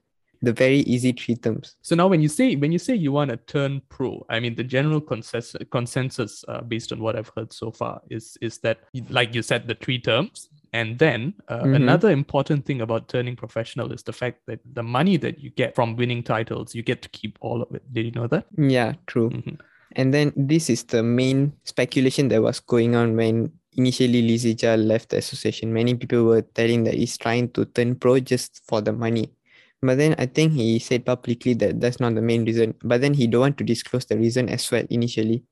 the 0.41 0.53
very 0.53 0.79
easy 0.79 1.11
three 1.11 1.35
terms. 1.35 1.75
So 1.81 1.95
now, 1.95 2.07
when 2.07 2.21
you 2.21 2.29
say 2.29 2.55
when 2.55 2.71
you 2.71 2.79
say 2.79 2.95
you 2.95 3.11
want 3.11 3.31
to 3.31 3.37
turn 3.37 3.81
pro, 3.89 4.25
I 4.29 4.39
mean 4.39 4.55
the 4.55 4.63
general 4.63 5.01
consensus 5.01 5.55
consensus 5.71 6.43
uh, 6.47 6.61
based 6.61 6.91
on 6.91 6.99
what 6.99 7.15
I've 7.15 7.31
heard 7.35 7.51
so 7.53 7.71
far 7.71 8.01
is 8.09 8.37
is 8.41 8.59
that 8.59 8.79
like 9.09 9.35
you 9.35 9.41
said 9.41 9.67
the 9.67 9.75
three 9.75 9.99
terms, 9.99 10.49
and 10.73 10.97
then 10.99 11.33
uh, 11.47 11.63
Mhm. 11.63 11.75
another 11.75 12.09
important 12.11 12.65
thing 12.65 12.81
about 12.81 13.07
turning 13.07 13.35
professional 13.35 13.91
is 13.91 14.03
the 14.03 14.13
fact 14.13 14.39
that 14.47 14.59
the 14.73 14.83
money 14.83 15.17
that 15.17 15.39
you 15.39 15.49
get 15.51 15.75
from 15.75 15.95
winning 15.95 16.23
titles, 16.23 16.75
you 16.75 16.83
get 16.83 17.01
to 17.01 17.09
keep 17.09 17.37
all 17.41 17.61
of 17.61 17.73
it. 17.75 17.83
Did 17.93 18.05
you 18.05 18.11
know 18.11 18.27
that? 18.27 18.45
Yeah, 18.57 18.93
true. 19.07 19.29
Mhm. 19.29 19.57
And 19.95 20.13
then 20.13 20.33
this 20.35 20.69
is 20.69 20.83
the 20.83 21.01
main 21.03 21.53
speculation 21.63 22.27
that 22.29 22.41
was 22.41 22.59
going 22.59 22.95
on 22.95 23.15
when 23.15 23.51
initially 23.77 24.21
Lee 24.21 24.35
Zii 24.37 24.55
Jia 24.55 24.77
left 24.77 25.09
the 25.09 25.17
association. 25.17 25.71
Many 25.71 25.95
people 25.95 26.23
were 26.23 26.41
telling 26.41 26.83
that 26.85 26.95
he's 26.95 27.17
trying 27.17 27.49
to 27.51 27.65
turn 27.65 27.95
pro 27.95 28.19
just 28.19 28.61
for 28.67 28.81
the 28.81 28.91
money. 28.91 29.29
But 29.85 29.97
then 29.97 30.15
I 30.17 30.25
think 30.25 30.53
he 30.53 30.79
said 30.79 31.05
publicly 31.05 31.53
that 31.55 31.79
that's 31.79 31.99
not 31.99 32.15
the 32.15 32.21
main 32.21 32.45
reason. 32.45 32.73
But 32.83 33.01
then 33.01 33.13
he 33.13 33.27
don't 33.27 33.41
want 33.41 33.57
to 33.59 33.63
disclose 33.63 34.05
the 34.05 34.17
reason 34.17 34.49
as 34.49 34.69
well 34.71 34.83
initially 34.89 35.43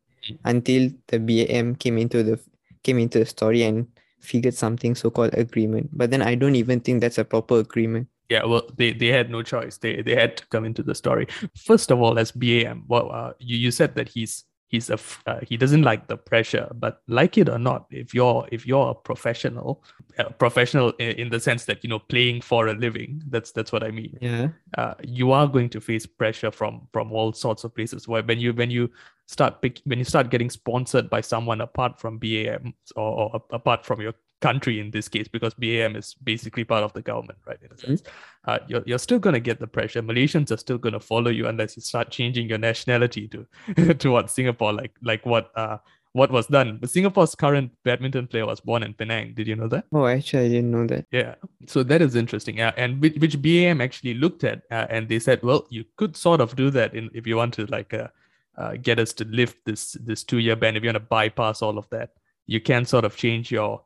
until 0.45 0.89
the 1.07 1.19
BAM 1.19 1.75
came 1.75 1.97
into 1.97 2.23
the 2.23 2.39
came 2.83 2.99
into 2.99 3.19
the 3.19 3.25
story 3.25 3.63
and 3.63 3.87
figured 4.19 4.53
something 4.53 4.95
so-called 4.95 5.33
agreement. 5.35 5.89
But 5.93 6.11
then 6.11 6.21
I 6.21 6.35
don't 6.35 6.55
even 6.55 6.79
think 6.79 7.01
that's 7.01 7.17
a 7.17 7.25
proper 7.25 7.59
agreement. 7.59 8.07
Yeah, 8.29 8.45
well, 8.45 8.63
they, 8.77 8.93
they 8.93 9.07
had 9.07 9.29
no 9.29 9.43
choice. 9.43 9.77
They 9.77 10.01
they 10.01 10.15
had 10.15 10.37
to 10.37 10.47
come 10.47 10.65
into 10.65 10.81
the 10.81 10.95
story. 10.95 11.27
First 11.55 11.91
of 11.91 12.01
all, 12.01 12.17
as 12.17 12.31
BAM, 12.31 12.85
well, 12.87 13.11
uh, 13.11 13.33
you, 13.39 13.57
you 13.57 13.71
said 13.71 13.95
that 13.95 14.09
he's 14.09 14.45
he's 14.73 14.89
a 14.89 14.97
uh, 15.27 15.39
he 15.47 15.55
doesn't 15.55 15.83
like 15.83 16.07
the 16.07 16.17
pressure, 16.17 16.67
but 16.73 17.01
like 17.07 17.37
it 17.37 17.47
or 17.47 17.59
not, 17.59 17.85
if 17.91 18.13
you're 18.13 18.47
if 18.51 18.65
you're 18.65 18.89
a 18.89 18.95
professional, 18.95 19.83
uh, 20.17 20.29
professional 20.29 20.89
in, 20.97 21.11
in 21.21 21.29
the 21.29 21.39
sense 21.39 21.65
that 21.65 21.83
you 21.83 21.89
know 21.89 21.99
playing 21.99 22.41
for 22.41 22.67
a 22.67 22.73
living, 22.73 23.21
that's 23.29 23.51
that's 23.51 23.71
what 23.71 23.83
I 23.83 23.91
mean. 23.91 24.17
Yeah. 24.19 24.47
Uh, 24.75 24.95
you 25.03 25.31
are 25.31 25.47
going 25.47 25.69
to 25.69 25.79
face 25.79 26.07
pressure 26.07 26.49
from 26.51 26.87
from 26.91 27.11
all 27.11 27.31
sorts 27.33 27.63
of 27.63 27.75
places. 27.75 28.07
Where 28.07 28.23
when 28.23 28.39
you 28.39 28.51
when 28.51 28.71
you 28.71 28.89
start 29.27 29.61
pick, 29.61 29.79
when 29.85 29.99
you 29.99 30.05
start 30.05 30.31
getting 30.31 30.49
sponsored 30.49 31.07
by 31.07 31.21
someone 31.21 31.61
apart 31.61 31.99
from 31.99 32.17
BAM 32.17 32.73
or, 32.95 33.31
or 33.35 33.43
apart 33.51 33.85
from 33.85 34.01
your 34.01 34.15
country 34.43 34.79
in 34.79 34.91
this 34.91 35.07
case, 35.07 35.27
because 35.29 35.53
BAM 35.53 35.95
is 35.95 36.15
basically 36.31 36.65
part 36.65 36.83
of 36.83 36.91
the 36.93 37.01
government, 37.01 37.39
right? 37.47 37.61
In 37.65 37.71
a 37.71 37.77
sense, 37.77 38.03
uh, 38.45 38.59
you're, 38.67 38.83
you're 38.85 39.05
still 39.07 39.19
going 39.19 39.33
to 39.33 39.39
get 39.49 39.59
the 39.59 39.67
pressure. 39.77 40.01
Malaysians 40.01 40.51
are 40.51 40.57
still 40.57 40.77
going 40.77 40.97
to 40.99 40.99
follow 40.99 41.31
you 41.31 41.47
unless 41.47 41.77
you 41.77 41.81
start 41.81 42.11
changing 42.11 42.49
your 42.49 42.57
nationality 42.57 43.27
to 43.29 43.93
to 44.01 44.09
what 44.09 44.29
Singapore, 44.29 44.73
like 44.73 44.93
like 45.01 45.25
what 45.25 45.51
uh 45.55 45.77
what 46.13 46.29
was 46.31 46.47
done. 46.47 46.77
But 46.79 46.89
Singapore's 46.89 47.35
current 47.35 47.71
badminton 47.85 48.27
player 48.27 48.45
was 48.45 48.59
born 48.59 48.83
in 48.83 48.93
Penang. 48.93 49.33
Did 49.33 49.47
you 49.47 49.55
know 49.55 49.69
that? 49.69 49.85
Oh, 49.91 50.05
actually, 50.05 50.45
I 50.45 50.49
didn't 50.49 50.71
know 50.71 50.85
that. 50.87 51.05
Yeah, 51.11 51.35
so 51.67 51.81
that 51.83 52.01
is 52.01 52.15
interesting. 52.15 52.61
Uh, 52.61 52.71
and 52.77 53.01
which, 53.01 53.15
which 53.17 53.41
BAM 53.41 53.81
actually 53.81 54.13
looked 54.13 54.43
at, 54.43 54.61
uh, 54.71 54.87
and 54.89 55.09
they 55.09 55.19
said, 55.19 55.41
well, 55.41 55.65
you 55.69 55.83
could 55.97 56.15
sort 56.15 56.41
of 56.41 56.55
do 56.55 56.69
that 56.71 56.93
in 56.93 57.09
if 57.13 57.25
you 57.25 57.37
want 57.37 57.53
to 57.55 57.65
like 57.77 57.93
uh, 57.93 58.09
uh, 58.57 58.73
get 58.87 58.99
us 58.99 59.13
to 59.13 59.25
lift 59.25 59.57
this 59.65 59.97
this 60.09 60.23
two 60.23 60.39
year 60.45 60.55
ban. 60.55 60.75
If 60.75 60.83
you 60.83 60.89
want 60.89 61.01
to 61.03 61.11
bypass 61.17 61.61
all 61.61 61.77
of 61.77 61.89
that, 61.89 62.11
you 62.45 62.61
can 62.61 62.85
sort 62.85 63.05
of 63.05 63.15
change 63.15 63.51
your 63.51 63.81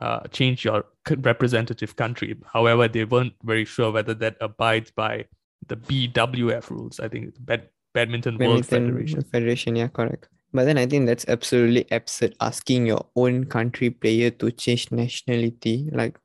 uh, 0.00 0.20
change 0.28 0.64
your 0.64 0.84
representative 1.18 1.96
country. 1.96 2.36
However, 2.52 2.88
they 2.88 3.04
weren't 3.04 3.34
very 3.42 3.64
sure 3.64 3.92
whether 3.92 4.14
that 4.14 4.36
abides 4.40 4.90
by 4.90 5.26
the 5.66 5.76
BWF 5.76 6.70
rules. 6.70 7.00
I 7.00 7.08
think 7.08 7.34
Bad, 7.40 7.68
Badminton, 7.92 8.38
World 8.38 8.66
Federation. 8.66 9.22
Federation, 9.22 9.76
yeah, 9.76 9.88
correct. 9.88 10.28
But 10.52 10.64
then 10.64 10.78
I 10.78 10.86
think 10.86 11.06
that's 11.06 11.24
absolutely 11.26 11.86
absurd 11.90 12.36
asking 12.40 12.86
your 12.86 13.06
own 13.16 13.44
country 13.44 13.90
player 13.90 14.30
to 14.30 14.50
change 14.52 14.90
nationality. 14.92 15.90
Like, 15.92 16.18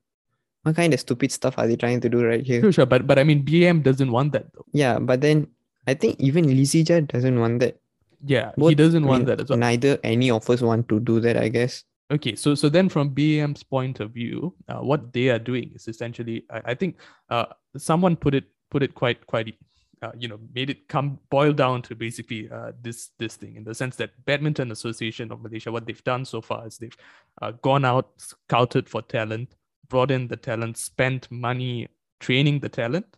what 0.64 0.76
kind 0.76 0.94
of 0.94 1.00
stupid 1.00 1.32
stuff 1.32 1.58
are 1.58 1.66
they 1.68 1.76
trying 1.76 2.02
to 2.02 2.10
do 2.10 2.24
right 2.24 2.46
here? 2.46 2.62
Sure, 2.62 2.72
sure, 2.72 2.86
but 2.86 3.08
but 3.08 3.18
I 3.18 3.24
mean, 3.24 3.44
BAM 3.44 3.82
doesn't 3.82 4.12
want 4.12 4.34
that 4.34 4.54
though. 4.54 4.66
Yeah, 4.72 5.00
but 5.00 5.22
then 5.22 5.48
I 5.88 5.94
think 5.96 6.20
even 6.20 6.48
Lee 6.48 6.64
Zii 6.64 6.86
Jia 6.86 7.08
doesn't 7.08 7.40
want 7.40 7.60
that. 7.60 7.80
Yeah, 8.26 8.52
he 8.58 8.76
doesn't 8.76 9.06
I 9.06 9.08
want 9.08 9.22
mean, 9.22 9.28
that 9.28 9.42
as 9.42 9.50
well. 9.50 9.58
Neither 9.58 9.98
any 10.04 10.30
of 10.30 10.50
us 10.50 10.62
want 10.62 10.90
to 10.90 11.00
do 11.00 11.20
that, 11.22 11.38
I 11.38 11.48
guess. 11.48 11.84
Okay, 12.12 12.36
so 12.36 12.56
so 12.56 12.70
then 12.70 12.90
from 12.90 13.10
BAM's 13.10 13.62
point 13.62 14.00
of 14.00 14.12
view, 14.12 14.56
uh, 14.68 14.80
what 14.80 15.14
they 15.14 15.30
are 15.30 15.38
doing 15.38 15.72
is 15.76 15.88
essentially, 15.88 16.44
I, 16.50 16.72
I 16.72 16.74
think, 16.74 16.98
uh, 17.30 17.46
someone 17.78 18.16
put 18.16 18.34
it 18.34 18.46
put 18.72 18.82
it 18.82 18.96
quite 18.96 19.26
quite 19.28 19.56
uh, 20.02 20.12
you 20.18 20.28
know 20.28 20.40
made 20.54 20.70
it 20.70 20.88
come 20.88 21.20
boil 21.30 21.54
down 21.54 21.82
to 21.84 21.96
basically 21.96 22.50
uh, 22.50 22.72
this 22.82 23.12
this 23.20 23.36
thing 23.36 23.56
in 23.58 23.64
the 23.64 23.76
sense 23.76 23.96
that 23.98 24.12
badminton 24.26 24.72
association 24.72 25.32
of 25.32 25.42
malaysia 25.42 25.72
what 25.72 25.86
they've 25.86 26.04
done 26.04 26.24
so 26.24 26.40
far 26.40 26.66
is 26.66 26.78
they've 26.78 26.96
uh, 27.42 27.52
gone 27.64 27.84
out 27.84 28.10
scouted 28.18 28.88
for 28.88 29.02
talent 29.02 29.56
brought 29.90 30.10
in 30.12 30.28
the 30.28 30.38
talent 30.38 30.78
spent 30.78 31.30
money 31.32 31.88
training 32.20 32.60
the 32.60 32.70
talent 32.70 33.18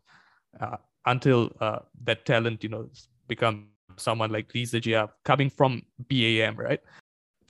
uh, 0.59 0.77
until 1.05 1.51
that 2.03 2.25
talent 2.25 2.63
you 2.63 2.69
know 2.69 2.89
become 3.27 3.67
someone 3.97 4.31
like 4.31 4.53
Lee 4.55 4.63
Zii 4.63 4.81
Jia 4.81 5.09
coming 5.23 5.49
from 5.49 5.83
BAM 6.09 6.55
right 6.55 6.79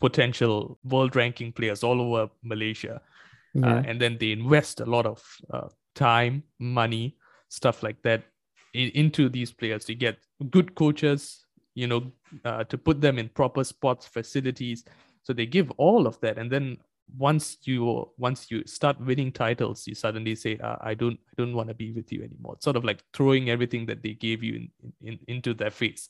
potential 0.02 0.80
world 0.84 1.16
ranking 1.16 1.52
players 1.54 1.84
all 1.84 2.02
over 2.02 2.30
malaysia 2.44 3.02
uh, 3.64 3.82
and 3.86 4.00
then 4.00 4.18
they 4.20 4.32
invest 4.32 4.80
a 4.80 4.86
lot 4.86 5.06
of 5.06 5.22
time 5.96 6.44
money 6.60 7.16
stuff 7.52 7.84
like 7.84 8.02
that 8.02 8.24
in, 8.74 8.90
into 8.90 9.30
these 9.30 9.52
players 9.52 9.86
to 9.86 9.96
get 9.96 10.18
good 10.50 10.74
coaches, 10.76 11.46
you 11.76 11.88
know, 11.88 12.12
uh, 12.46 12.64
to 12.66 12.78
put 12.78 13.02
them 13.02 13.20
in 13.20 13.30
proper 13.30 13.64
sports 13.64 14.08
facilities. 14.08 14.86
So 15.24 15.34
they 15.34 15.46
give 15.46 15.70
all 15.72 16.08
of 16.08 16.20
that, 16.22 16.38
and 16.38 16.50
then 16.50 16.78
once 17.18 17.58
you 17.66 18.10
once 18.18 18.50
you 18.50 18.66
start 18.66 19.00
winning 19.00 19.32
titles, 19.32 19.86
you 19.86 19.94
suddenly 19.94 20.34
say, 20.34 20.58
uh, 20.58 20.78
"I 20.82 20.96
don't, 20.96 21.20
I 21.30 21.34
don't 21.38 21.54
want 21.54 21.70
to 21.70 21.76
be 21.76 21.92
with 21.92 22.12
you 22.12 22.24
anymore." 22.24 22.56
It's 22.56 22.64
sort 22.64 22.76
of 22.76 22.84
like 22.84 23.04
throwing 23.14 23.50
everything 23.50 23.86
that 23.86 24.02
they 24.02 24.14
gave 24.14 24.42
you 24.42 24.56
in, 24.56 24.94
in, 25.04 25.20
into 25.28 25.54
their 25.54 25.70
face, 25.70 26.08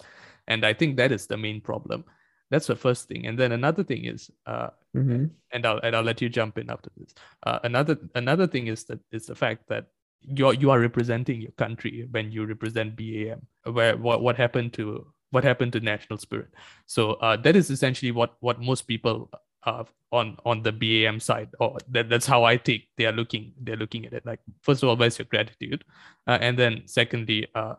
and 0.47 0.65
I 0.65 0.73
think 0.73 0.95
that 0.97 1.11
is 1.11 1.27
the 1.27 1.37
main 1.37 1.59
problem. 1.59 2.05
That's 2.51 2.67
the 2.67 2.75
first 2.75 3.07
thing, 3.07 3.25
and 3.25 3.39
then 3.39 3.53
another 3.53 3.83
thing 3.83 4.05
is, 4.05 4.29
uh, 4.45 4.69
mm-hmm. 4.95 5.25
and 5.53 5.65
I'll 5.65 5.79
and 5.79 5.95
I'll 5.95 6.03
let 6.03 6.21
you 6.21 6.27
jump 6.27 6.57
in 6.57 6.69
after 6.69 6.91
this. 6.97 7.15
Uh, 7.43 7.59
another 7.63 7.97
another 8.13 8.45
thing 8.45 8.67
is 8.67 8.83
that 8.85 8.99
is 9.11 9.25
the 9.25 9.35
fact 9.35 9.69
that 9.69 9.87
you're 10.21 10.53
you 10.53 10.69
are 10.69 10.79
representing 10.79 11.41
your 11.41 11.51
country 11.51 12.07
when 12.11 12.29
you 12.31 12.45
represent 12.45 12.97
BAM. 12.97 13.47
Where 13.63 13.95
what 13.95 14.21
what 14.21 14.35
happened 14.35 14.73
to 14.73 15.07
what 15.31 15.45
happened 15.45 15.71
to 15.73 15.79
national 15.79 16.19
spirit? 16.19 16.49
So 16.85 17.13
uh, 17.13 17.37
that 17.37 17.55
is 17.55 17.69
essentially 17.69 18.11
what 18.11 18.35
what 18.41 18.59
most 18.59 18.81
people 18.81 19.31
uh, 19.63 19.85
on 20.11 20.37
on 20.45 20.61
the 20.61 20.71
BAM 20.71 21.19
side, 21.19 21.49
or 21.59 21.77
that, 21.89 22.09
that's 22.09 22.25
how 22.25 22.43
I 22.43 22.57
take 22.57 22.89
they 22.97 23.05
are 23.05 23.13
looking 23.13 23.53
they're 23.61 23.77
looking 23.77 24.05
at 24.05 24.13
it. 24.13 24.25
Like 24.25 24.41
first 24.61 24.83
of 24.83 24.89
all, 24.89 24.97
where's 24.97 25.17
your 25.17 25.25
gratitude, 25.25 25.83
uh, 26.27 26.37
and 26.41 26.59
then 26.59 26.83
secondly, 26.85 27.47
uh, 27.55 27.75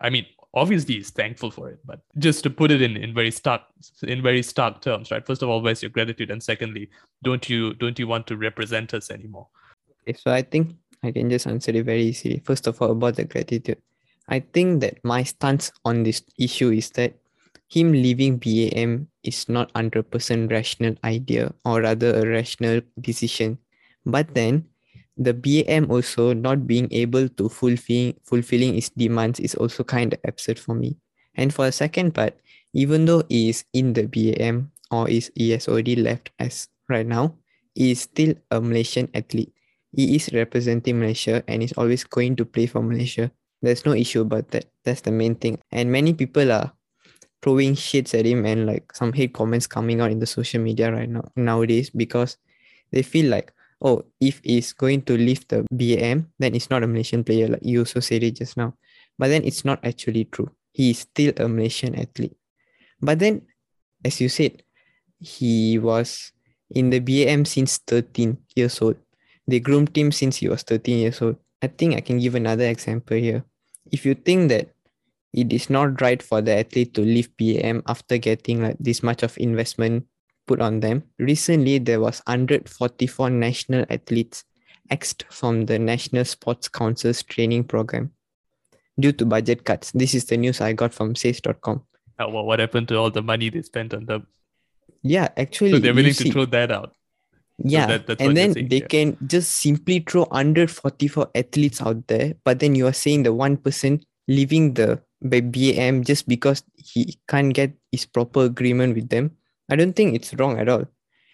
I 0.00 0.10
mean 0.10 0.26
obviously 0.54 0.96
he's 0.96 1.10
thankful 1.10 1.50
for 1.50 1.70
it 1.70 1.78
but 1.84 2.00
just 2.18 2.42
to 2.42 2.50
put 2.50 2.70
it 2.70 2.82
in 2.82 2.96
in 2.96 3.14
very 3.14 3.30
stark 3.30 3.62
in 4.02 4.22
very 4.22 4.42
stark 4.42 4.80
terms 4.80 5.10
right 5.10 5.26
first 5.26 5.42
of 5.42 5.48
all 5.48 5.62
where's 5.62 5.82
your 5.82 5.90
gratitude 5.90 6.30
and 6.30 6.42
secondly 6.42 6.88
don't 7.22 7.48
you 7.48 7.74
don't 7.74 7.98
you 7.98 8.06
want 8.06 8.26
to 8.26 8.36
represent 8.36 8.92
us 8.92 9.10
anymore 9.10 9.46
okay 10.02 10.16
so 10.18 10.32
i 10.32 10.42
think 10.42 10.74
I 11.02 11.12
can 11.12 11.30
just 11.30 11.46
answer 11.46 11.72
it 11.72 11.84
very 11.84 12.02
easily. 12.02 12.42
First 12.44 12.66
of 12.66 12.80
all, 12.80 12.92
about 12.92 13.16
the 13.16 13.24
gratitude. 13.24 13.78
I 14.28 14.40
think 14.40 14.80
that 14.80 15.02
my 15.02 15.22
stance 15.22 15.72
on 15.84 16.02
this 16.02 16.22
issue 16.38 16.70
is 16.70 16.90
that 16.90 17.14
him 17.68 17.92
leaving 17.92 18.36
BAM 18.36 19.08
is 19.22 19.48
not 19.48 19.72
100% 19.74 20.50
rational 20.50 20.94
idea 21.04 21.52
or 21.64 21.82
rather 21.82 22.14
a 22.14 22.28
rational 22.28 22.80
decision. 23.00 23.58
But 24.04 24.34
then 24.34 24.66
the 25.20 25.36
BAM 25.36 25.92
also 25.92 26.32
not 26.32 26.66
being 26.66 26.88
able 26.90 27.28
to 27.36 27.52
fulfill 27.52 28.16
fulfilling 28.24 28.74
its 28.74 28.88
demands 28.96 29.38
is 29.38 29.54
also 29.54 29.84
kind 29.84 30.16
of 30.16 30.20
absurd 30.24 30.58
for 30.58 30.74
me. 30.74 30.96
And 31.36 31.52
for 31.52 31.68
the 31.68 31.76
second 31.76 32.16
part, 32.16 32.34
even 32.72 33.04
though 33.04 33.22
he 33.28 33.52
is 33.52 33.64
in 33.76 33.92
the 33.92 34.08
BAM 34.08 34.72
or 34.90 35.04
is 35.12 35.30
he 35.36 35.52
has 35.52 35.68
already 35.68 35.94
left 35.94 36.32
as 36.40 36.66
right 36.88 37.06
now, 37.06 37.36
he 37.76 37.92
is 37.92 38.08
still 38.08 38.32
a 38.50 38.60
Malaysian 38.60 39.12
athlete 39.12 39.52
he 39.92 40.16
is 40.16 40.30
representing 40.32 41.00
Malaysia 41.00 41.42
and 41.48 41.62
is 41.62 41.72
always 41.74 42.04
going 42.04 42.36
to 42.36 42.44
play 42.44 42.66
for 42.66 42.82
Malaysia. 42.82 43.30
There's 43.62 43.84
no 43.84 43.92
issue 43.92 44.22
about 44.22 44.48
that. 44.50 44.66
That's 44.84 45.02
the 45.02 45.10
main 45.10 45.34
thing. 45.34 45.58
And 45.72 45.90
many 45.90 46.14
people 46.14 46.50
are 46.52 46.72
throwing 47.42 47.74
shits 47.74 48.18
at 48.18 48.26
him 48.26 48.46
and 48.46 48.66
like 48.66 48.94
some 48.94 49.12
hate 49.12 49.34
comments 49.34 49.66
coming 49.66 50.00
out 50.00 50.10
in 50.10 50.18
the 50.18 50.26
social 50.26 50.60
media 50.60 50.92
right 50.92 51.08
now 51.08 51.24
nowadays 51.36 51.90
because 51.90 52.36
they 52.92 53.02
feel 53.02 53.30
like, 53.30 53.52
oh, 53.80 54.04
if 54.20 54.40
he's 54.44 54.72
going 54.72 55.02
to 55.02 55.16
leave 55.16 55.46
the 55.48 55.66
BAM, 55.70 56.32
then 56.38 56.54
it's 56.54 56.70
not 56.70 56.82
a 56.82 56.86
Malaysian 56.86 57.24
player, 57.24 57.48
like 57.48 57.64
you 57.64 57.80
also 57.80 58.00
said 58.00 58.22
it 58.22 58.36
just 58.36 58.56
now. 58.56 58.74
But 59.18 59.28
then 59.28 59.44
it's 59.44 59.64
not 59.64 59.84
actually 59.84 60.26
true. 60.26 60.50
He 60.72 60.90
is 60.90 61.00
still 61.00 61.32
a 61.36 61.48
Malaysian 61.48 61.94
athlete. 61.94 62.36
But 63.00 63.18
then, 63.18 63.42
as 64.04 64.20
you 64.20 64.28
said, 64.28 64.62
he 65.18 65.78
was 65.78 66.32
in 66.70 66.90
the 66.90 67.00
BAM 67.00 67.44
since 67.44 67.78
13 67.78 68.38
years 68.54 68.80
old. 68.80 68.96
They 69.46 69.60
groomed 69.60 69.96
him 69.96 70.12
since 70.12 70.36
he 70.36 70.48
was 70.48 70.62
13 70.62 70.98
years 70.98 71.20
old. 71.22 71.36
I 71.62 71.66
think 71.66 71.94
I 71.94 72.00
can 72.00 72.18
give 72.18 72.34
another 72.34 72.64
example 72.64 73.16
here. 73.16 73.44
If 73.90 74.06
you 74.06 74.14
think 74.14 74.50
that 74.50 74.70
it 75.32 75.52
is 75.52 75.70
not 75.70 76.00
right 76.00 76.22
for 76.22 76.40
the 76.40 76.58
athlete 76.58 76.94
to 76.94 77.02
leave 77.02 77.36
BAM 77.36 77.82
after 77.86 78.18
getting 78.18 78.62
like 78.62 78.76
this 78.80 79.02
much 79.02 79.22
of 79.22 79.36
investment 79.38 80.06
put 80.50 80.60
on 80.60 80.80
them, 80.80 81.04
recently 81.18 81.78
there 81.78 82.00
was 82.00 82.20
144 82.26 83.30
national 83.30 83.86
athletes 83.88 84.44
axed 84.90 85.24
from 85.30 85.66
the 85.66 85.78
National 85.78 86.24
Sports 86.24 86.68
Council's 86.68 87.22
training 87.22 87.64
program 87.64 88.10
due 88.98 89.12
to 89.12 89.24
budget 89.24 89.64
cuts. 89.64 89.92
This 89.92 90.14
is 90.14 90.24
the 90.24 90.36
news 90.36 90.60
I 90.60 90.72
got 90.72 90.92
from 90.92 91.14
says.com. 91.14 91.82
Oh, 92.18 92.28
well, 92.28 92.44
what 92.44 92.58
happened 92.58 92.88
to 92.88 92.98
all 92.98 93.10
the 93.10 93.22
money 93.22 93.48
they 93.48 93.62
spent 93.62 93.94
on 93.94 94.06
them? 94.06 94.26
Yeah, 95.02 95.28
actually. 95.36 95.70
So 95.70 95.78
they're 95.78 95.94
willing 95.94 96.14
to 96.14 96.32
throw 96.32 96.46
that 96.46 96.72
out 96.72 96.96
yeah 97.62 97.86
so 97.86 97.98
that, 97.98 98.20
and 98.20 98.36
then 98.36 98.52
they 98.68 98.80
can 98.80 99.16
just 99.26 99.52
simply 99.52 100.00
throw 100.00 100.22
144 100.24 101.28
athletes 101.34 101.82
out 101.82 102.06
there 102.06 102.34
but 102.44 102.58
then 102.58 102.74
you 102.74 102.86
are 102.86 102.92
saying 102.92 103.22
the 103.22 103.32
one 103.32 103.56
person 103.56 104.00
leaving 104.28 104.72
the 104.74 105.00
bam 105.20 106.02
just 106.02 106.26
because 106.26 106.62
he 106.76 107.18
can't 107.28 107.52
get 107.52 107.72
his 107.92 108.06
proper 108.06 108.44
agreement 108.44 108.94
with 108.94 109.08
them 109.10 109.30
i 109.70 109.76
don't 109.76 109.94
think 109.94 110.14
it's 110.14 110.34
wrong 110.34 110.58
at 110.58 110.68
all 110.68 110.84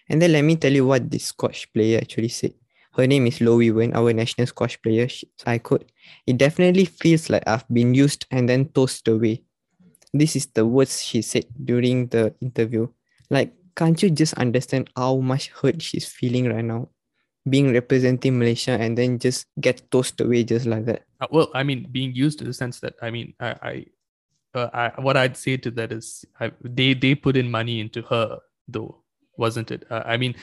and 0.09 0.23
then 0.23 0.33
let 0.33 0.43
me 0.43 0.55
tell 0.57 0.73
you 0.73 0.87
what 0.87 1.11
this 1.11 1.26
squash 1.26 1.66
player 1.73 1.99
actually 1.99 2.28
said 2.28 2.52
her 2.97 3.07
name 3.07 3.26
is 3.26 3.43
Low 3.43 3.59
Wee 3.59 3.71
Wern, 3.71 3.95
our 3.95 4.12
national 4.14 4.47
squash 4.47 4.81
player. 4.81 5.07
She, 5.07 5.28
I 5.45 5.59
quote, 5.59 5.85
It 6.26 6.38
definitely 6.38 6.87
feels 6.87 7.28
like 7.28 7.43
I've 7.47 7.69
been 7.69 7.93
used 7.93 8.25
and 8.31 8.49
then 8.49 8.71
tossed 8.73 9.07
away. 9.07 9.43
This 10.14 10.35
is 10.35 10.47
the 10.47 10.64
words 10.64 11.02
she 11.02 11.21
said 11.21 11.45
during 11.62 12.07
the 12.09 12.35
interview. 12.40 12.88
Like, 13.28 13.52
can't 13.76 14.02
you 14.02 14.09
just 14.09 14.33
understand 14.35 14.88
how 14.97 15.16
much 15.16 15.49
hurt 15.49 15.83
she's 15.83 16.09
feeling 16.09 16.49
right 16.49 16.64
now? 16.64 16.88
Being 17.49 17.73
representing 17.75 18.38
Malaysia 18.38 18.73
and 18.73 18.97
then 18.97 19.19
just 19.19 19.47
get 19.61 19.90
tossed 19.90 20.21
away 20.23 20.45
just 20.45 20.64
like 20.64 20.87
that. 20.87 21.05
Uh, 21.21 21.26
well, 21.31 21.50
I 21.55 21.62
mean, 21.62 21.87
being 21.93 22.14
used 22.14 22.40
in 22.40 22.47
the 22.47 22.55
sense 22.55 22.81
that 22.81 22.95
I 23.02 23.11
mean, 23.11 23.35
I, 23.38 23.49
I, 23.62 23.85
uh, 24.57 24.71
I 24.73 25.01
what 25.01 25.17
I'd 25.17 25.37
say 25.37 25.57
to 25.59 25.71
that 25.73 25.93
is, 25.93 26.25
I, 26.41 26.53
they 26.63 26.95
they 26.95 27.15
put 27.15 27.37
in 27.37 27.51
money 27.51 27.81
into 27.81 28.03
her 28.03 28.39
though, 28.67 29.03
wasn't 29.37 29.71
it? 29.71 29.85
Uh, 29.91 30.03
I 30.05 30.17
mean, 30.17 30.35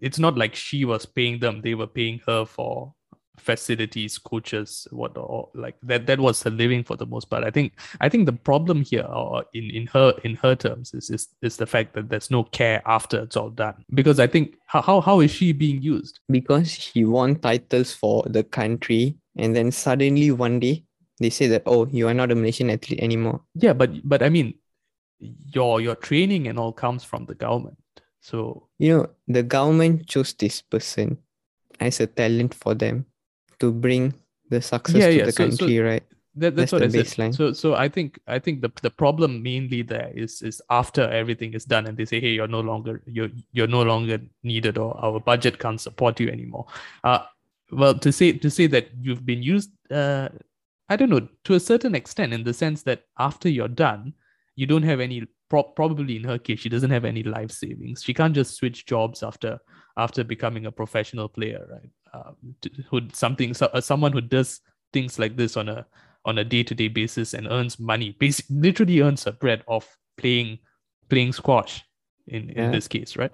it's 0.00 0.18
not 0.18 0.38
like 0.38 0.54
she 0.54 0.84
was 0.84 1.06
paying 1.06 1.40
them; 1.40 1.60
they 1.60 1.74
were 1.74 1.86
paying 1.86 2.20
her 2.26 2.44
for 2.44 2.94
facilities, 3.38 4.18
coaches, 4.18 4.86
what 4.90 5.16
or 5.16 5.48
like 5.54 5.76
that. 5.82 6.06
That 6.06 6.20
was 6.20 6.42
her 6.42 6.50
living 6.50 6.84
for 6.84 6.96
the 6.96 7.06
most 7.06 7.30
part. 7.30 7.44
I 7.44 7.50
think. 7.50 7.74
I 8.00 8.08
think 8.08 8.26
the 8.26 8.32
problem 8.32 8.82
here, 8.82 9.04
or 9.04 9.44
in 9.52 9.70
in 9.70 9.86
her 9.88 10.14
in 10.24 10.36
her 10.36 10.54
terms, 10.54 10.94
is 10.94 11.10
is 11.10 11.28
is 11.42 11.56
the 11.56 11.66
fact 11.66 11.94
that 11.94 12.08
there's 12.08 12.30
no 12.30 12.44
care 12.44 12.82
after 12.86 13.22
it's 13.22 13.36
all 13.36 13.50
done. 13.50 13.84
Because 13.92 14.18
I 14.20 14.26
think 14.26 14.56
how 14.66 14.82
how, 14.82 15.00
how 15.00 15.20
is 15.20 15.30
she 15.30 15.52
being 15.52 15.82
used? 15.82 16.20
Because 16.30 16.70
she 16.70 17.04
won 17.04 17.36
titles 17.36 17.92
for 17.92 18.24
the 18.26 18.44
country, 18.44 19.16
and 19.36 19.54
then 19.54 19.70
suddenly 19.70 20.30
one 20.30 20.60
day 20.60 20.84
they 21.20 21.30
say 21.30 21.46
that 21.48 21.62
oh 21.66 21.86
you 21.86 22.08
are 22.08 22.14
not 22.14 22.32
a 22.32 22.34
Malaysian 22.34 22.70
athlete 22.70 23.00
anymore. 23.00 23.40
Yeah, 23.54 23.72
but 23.72 23.90
but 24.08 24.22
I 24.22 24.28
mean, 24.28 24.54
your 25.20 25.80
your 25.80 25.94
training 25.94 26.48
and 26.48 26.58
all 26.58 26.72
comes 26.72 27.04
from 27.04 27.26
the 27.26 27.34
government. 27.34 27.78
So 28.20 28.68
you 28.78 28.96
know 28.96 29.06
the 29.28 29.42
government 29.42 30.06
chose 30.06 30.32
this 30.34 30.60
person 30.62 31.18
as 31.78 32.00
a 32.00 32.06
talent 32.06 32.54
for 32.54 32.74
them 32.74 33.06
to 33.60 33.72
bring 33.72 34.14
the 34.48 34.60
success 34.60 34.96
yeah, 34.96 35.06
to 35.08 35.14
yeah. 35.14 35.24
the 35.24 35.32
so, 35.32 35.48
country, 35.48 35.76
so 35.76 35.84
right? 35.84 36.02
That, 36.36 36.54
that's, 36.54 36.70
that's, 36.70 36.72
what 36.72 36.82
I 36.82 36.86
baseline. 36.86 37.34
said. 37.34 37.34
So, 37.34 37.52
so 37.52 37.74
I 37.74 37.88
think 37.88 38.18
I 38.26 38.38
think 38.38 38.62
the 38.62 38.70
the 38.82 38.90
problem 38.90 39.42
mainly 39.42 39.82
there 39.82 40.12
is 40.14 40.42
is 40.42 40.62
after 40.70 41.02
everything 41.10 41.54
is 41.54 41.64
done 41.64 41.86
and 41.86 41.96
they 41.96 42.04
say, 42.04 42.20
hey, 42.20 42.30
you're 42.30 42.48
no 42.48 42.60
longer 42.60 43.02
you're 43.06 43.30
you're 43.52 43.66
no 43.66 43.82
longer 43.82 44.20
needed 44.42 44.78
or 44.78 44.96
our 45.04 45.18
budget 45.18 45.58
can't 45.58 45.80
support 45.80 46.20
you 46.20 46.28
anymore. 46.28 46.66
Uh, 47.02 47.20
well, 47.72 47.94
to 47.98 48.12
say 48.12 48.32
to 48.32 48.50
say 48.50 48.66
that 48.68 48.88
you've 49.00 49.26
been 49.26 49.42
used, 49.42 49.70
uh, 49.90 50.28
I 50.90 50.96
don't 50.96 51.08
know, 51.08 51.26
to 51.44 51.54
a 51.54 51.60
certain 51.60 51.94
extent, 51.94 52.34
in 52.34 52.44
the 52.44 52.52
sense 52.52 52.82
that 52.82 53.04
after 53.18 53.48
you're 53.48 53.68
done, 53.68 54.12
you 54.56 54.66
don't 54.66 54.82
have 54.82 55.00
any. 55.00 55.26
Pro- 55.48 55.62
probably 55.64 56.16
in 56.16 56.24
her 56.24 56.38
case, 56.38 56.60
she 56.60 56.68
doesn't 56.68 56.90
have 56.90 57.04
any 57.04 57.24
life 57.24 57.50
savings. 57.50 58.04
She 58.04 58.14
can't 58.14 58.34
just 58.34 58.54
switch 58.56 58.86
jobs 58.86 59.22
after 59.22 59.58
after 59.96 60.22
becoming 60.22 60.66
a 60.66 60.72
professional 60.72 61.28
player, 61.28 61.66
right? 61.70 61.90
uh, 62.12 62.32
who 62.88 63.02
something 63.12 63.54
so, 63.54 63.66
uh, 63.66 63.80
someone 63.80 64.12
who 64.12 64.20
does 64.20 64.60
things 64.92 65.18
like 65.18 65.36
this 65.36 65.56
on 65.56 65.68
a 65.68 65.86
on 66.24 66.38
a 66.38 66.44
day-to-day 66.44 66.88
basis 66.88 67.34
and 67.34 67.46
earns 67.48 67.78
money 67.78 68.16
basically 68.18 68.56
literally 68.56 69.00
earns 69.00 69.26
a 69.26 69.32
bread 69.32 69.62
of 69.68 69.86
playing 70.18 70.58
playing 71.08 71.32
squash 71.32 71.82
in, 72.26 72.48
yeah. 72.48 72.64
in 72.64 72.72
this 72.72 72.88
case 72.88 73.16
right 73.16 73.32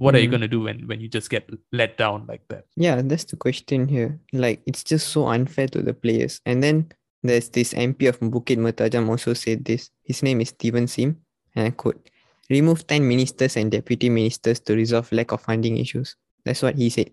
what 0.00 0.14
mm. 0.14 0.16
are 0.16 0.20
you 0.20 0.32
mm-hmm. 0.32 0.40
going 0.40 0.48
to 0.48 0.56
do 0.56 0.60
when 0.64 0.88
when 0.88 1.00
you 1.00 1.08
just 1.08 1.28
get 1.28 1.44
let 1.72 1.96
down 2.00 2.24
like 2.26 2.40
that 2.48 2.64
yeah 2.76 3.02
that's 3.04 3.28
the 3.28 3.36
question 3.36 3.86
here 3.86 4.18
like 4.32 4.62
it's 4.66 4.82
just 4.82 5.08
so 5.08 5.28
unfair 5.28 5.68
to 5.68 5.84
the 5.84 5.94
players 5.94 6.40
and 6.48 6.64
then 6.64 6.88
There's 7.22 7.50
this 7.50 7.74
MP 7.74 8.08
of 8.08 8.18
Bukit 8.20 8.56
Mertajam 8.56 9.08
also 9.08 9.34
said 9.34 9.64
this. 9.64 9.90
His 10.04 10.22
name 10.22 10.40
is 10.40 10.48
Steven 10.48 10.86
Sim, 10.86 11.18
and 11.54 11.66
I 11.66 11.70
quote, 11.70 12.08
remove 12.48 12.86
10 12.86 13.06
ministers 13.06 13.56
and 13.56 13.70
deputy 13.70 14.08
ministers 14.08 14.60
to 14.60 14.74
resolve 14.74 15.12
lack 15.12 15.32
of 15.32 15.42
funding 15.42 15.76
issues. 15.76 16.16
That's 16.44 16.62
what 16.62 16.76
he 16.76 16.88
said. 16.88 17.10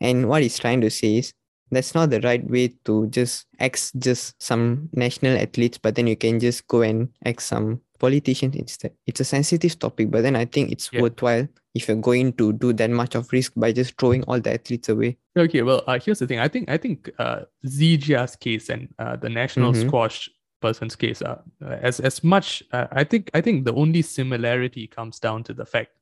And 0.00 0.28
what 0.28 0.42
he's 0.42 0.58
trying 0.58 0.80
to 0.82 0.90
say 0.90 1.18
is 1.18 1.34
that's 1.72 1.94
not 1.94 2.10
the 2.10 2.20
right 2.20 2.48
way 2.48 2.74
to 2.84 3.08
just 3.08 3.46
ex 3.58 3.90
just 3.98 4.40
some 4.40 4.88
national 4.92 5.36
athletes, 5.36 5.78
but 5.78 5.96
then 5.96 6.06
you 6.06 6.16
can 6.16 6.38
just 6.38 6.66
go 6.68 6.82
and 6.82 7.08
ex 7.24 7.46
some 7.46 7.80
politicians 8.06 8.54
instead. 8.56 8.92
It's 9.06 9.20
a 9.20 9.24
sensitive 9.24 9.78
topic, 9.78 10.10
but 10.10 10.22
then 10.22 10.36
I 10.36 10.44
think 10.44 10.72
it's 10.72 10.90
Yeah. 10.92 11.02
worthwhile 11.02 11.46
if 11.74 11.88
you're 11.88 11.96
going 12.10 12.32
to 12.34 12.52
do 12.52 12.72
that 12.74 12.90
much 12.90 13.14
of 13.14 13.32
risk 13.32 13.52
by 13.56 13.72
just 13.72 13.96
throwing 13.98 14.22
all 14.24 14.40
the 14.40 14.52
athletes 14.54 14.88
away. 14.88 15.16
Okay, 15.38 15.62
well, 15.62 15.80
uh, 15.86 15.98
here's 16.04 16.18
the 16.18 16.26
thing. 16.26 16.40
I 16.40 16.48
think 16.48 16.68
I 16.68 16.76
think 16.76 17.10
uh, 17.18 17.40
Zii 17.66 17.96
Jia's 18.04 18.34
case 18.36 18.68
and 18.74 18.88
uh, 18.98 19.16
the 19.24 19.28
national 19.30 19.72
Mhm. 19.72 19.86
squash 19.86 20.28
person's 20.60 20.96
case 20.96 21.22
are 21.22 21.40
uh, 21.64 21.78
as 21.88 22.00
as 22.00 22.22
much. 22.24 22.62
Uh, 22.72 22.86
I 23.02 23.04
think 23.04 23.30
I 23.38 23.40
think 23.40 23.64
the 23.64 23.74
only 23.82 24.02
similarity 24.02 24.84
comes 24.98 25.18
down 25.26 25.44
to 25.44 25.54
the 25.54 25.64
fact, 25.74 25.92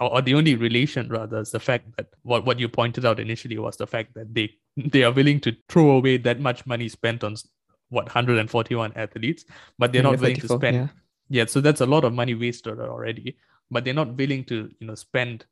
or, 0.00 0.08
or 0.14 0.22
the 0.22 0.34
only 0.34 0.54
relation 0.56 1.08
rather, 1.18 1.40
is 1.40 1.50
the 1.50 1.60
fact 1.70 1.84
that 1.96 2.06
what 2.22 2.46
what 2.46 2.58
you 2.62 2.68
pointed 2.80 3.04
out 3.04 3.18
initially 3.20 3.58
was 3.58 3.76
the 3.76 3.86
fact 3.94 4.14
that 4.14 4.32
they 4.36 4.46
they 4.94 5.02
are 5.06 5.12
willing 5.20 5.40
to 5.46 5.50
throw 5.68 5.90
away 5.98 6.18
that 6.18 6.38
much 6.48 6.60
money 6.66 6.88
spent 6.88 7.22
on 7.24 7.34
what 7.90 8.04
141 8.06 8.92
athletes, 8.96 9.44
but 9.78 9.92
they're 9.92 10.02
not 10.10 10.20
willing 10.20 10.36
to 10.36 10.48
spend 10.58 10.76
yeah. 10.76 10.88
Yeah 11.28 11.46
so 11.46 11.60
that's 11.60 11.80
a 11.80 11.86
lot 11.86 12.04
of 12.04 12.12
money 12.12 12.34
wasted 12.34 12.78
already 12.80 13.36
but 13.70 13.84
they're 13.84 13.94
not 13.94 14.14
willing 14.16 14.44
to 14.44 14.70
you 14.80 14.86
know 14.86 14.94
spend 14.94 15.44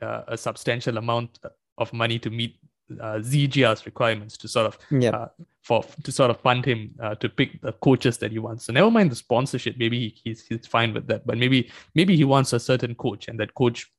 uh, 0.00 0.22
a 0.28 0.36
substantial 0.36 0.98
amount 0.98 1.38
of 1.78 1.92
money 1.92 2.18
to 2.18 2.30
meet 2.30 2.56
uh, 3.00 3.18
Zii 3.20 3.48
Jia's 3.48 3.86
requirements 3.86 4.36
to 4.38 4.48
sort 4.48 4.66
of 4.66 4.78
Yeah. 4.90 5.10
uh, 5.10 5.28
for 5.62 5.84
to 6.02 6.10
sort 6.12 6.30
of 6.30 6.40
fund 6.40 6.64
him 6.64 6.94
uh, 7.00 7.14
to 7.16 7.28
pick 7.28 7.60
the 7.62 7.72
coaches 7.72 8.18
that 8.18 8.32
he 8.32 8.38
wants. 8.40 8.64
So 8.66 8.72
never 8.72 8.90
mind 8.90 9.12
the 9.12 9.16
sponsorship. 9.16 9.76
Maybe 9.78 9.98
he, 10.00 10.20
he's 10.24 10.44
he's 10.46 10.66
fine 10.66 10.92
with 10.92 11.06
that. 11.06 11.24
But 11.24 11.38
maybe 11.38 11.70
maybe 11.94 12.16
he 12.16 12.24
wants 12.24 12.52
a 12.52 12.58
certain 12.60 12.94
coach, 12.96 13.28
and 13.28 13.38
that 13.38 13.54
coach 13.54 13.90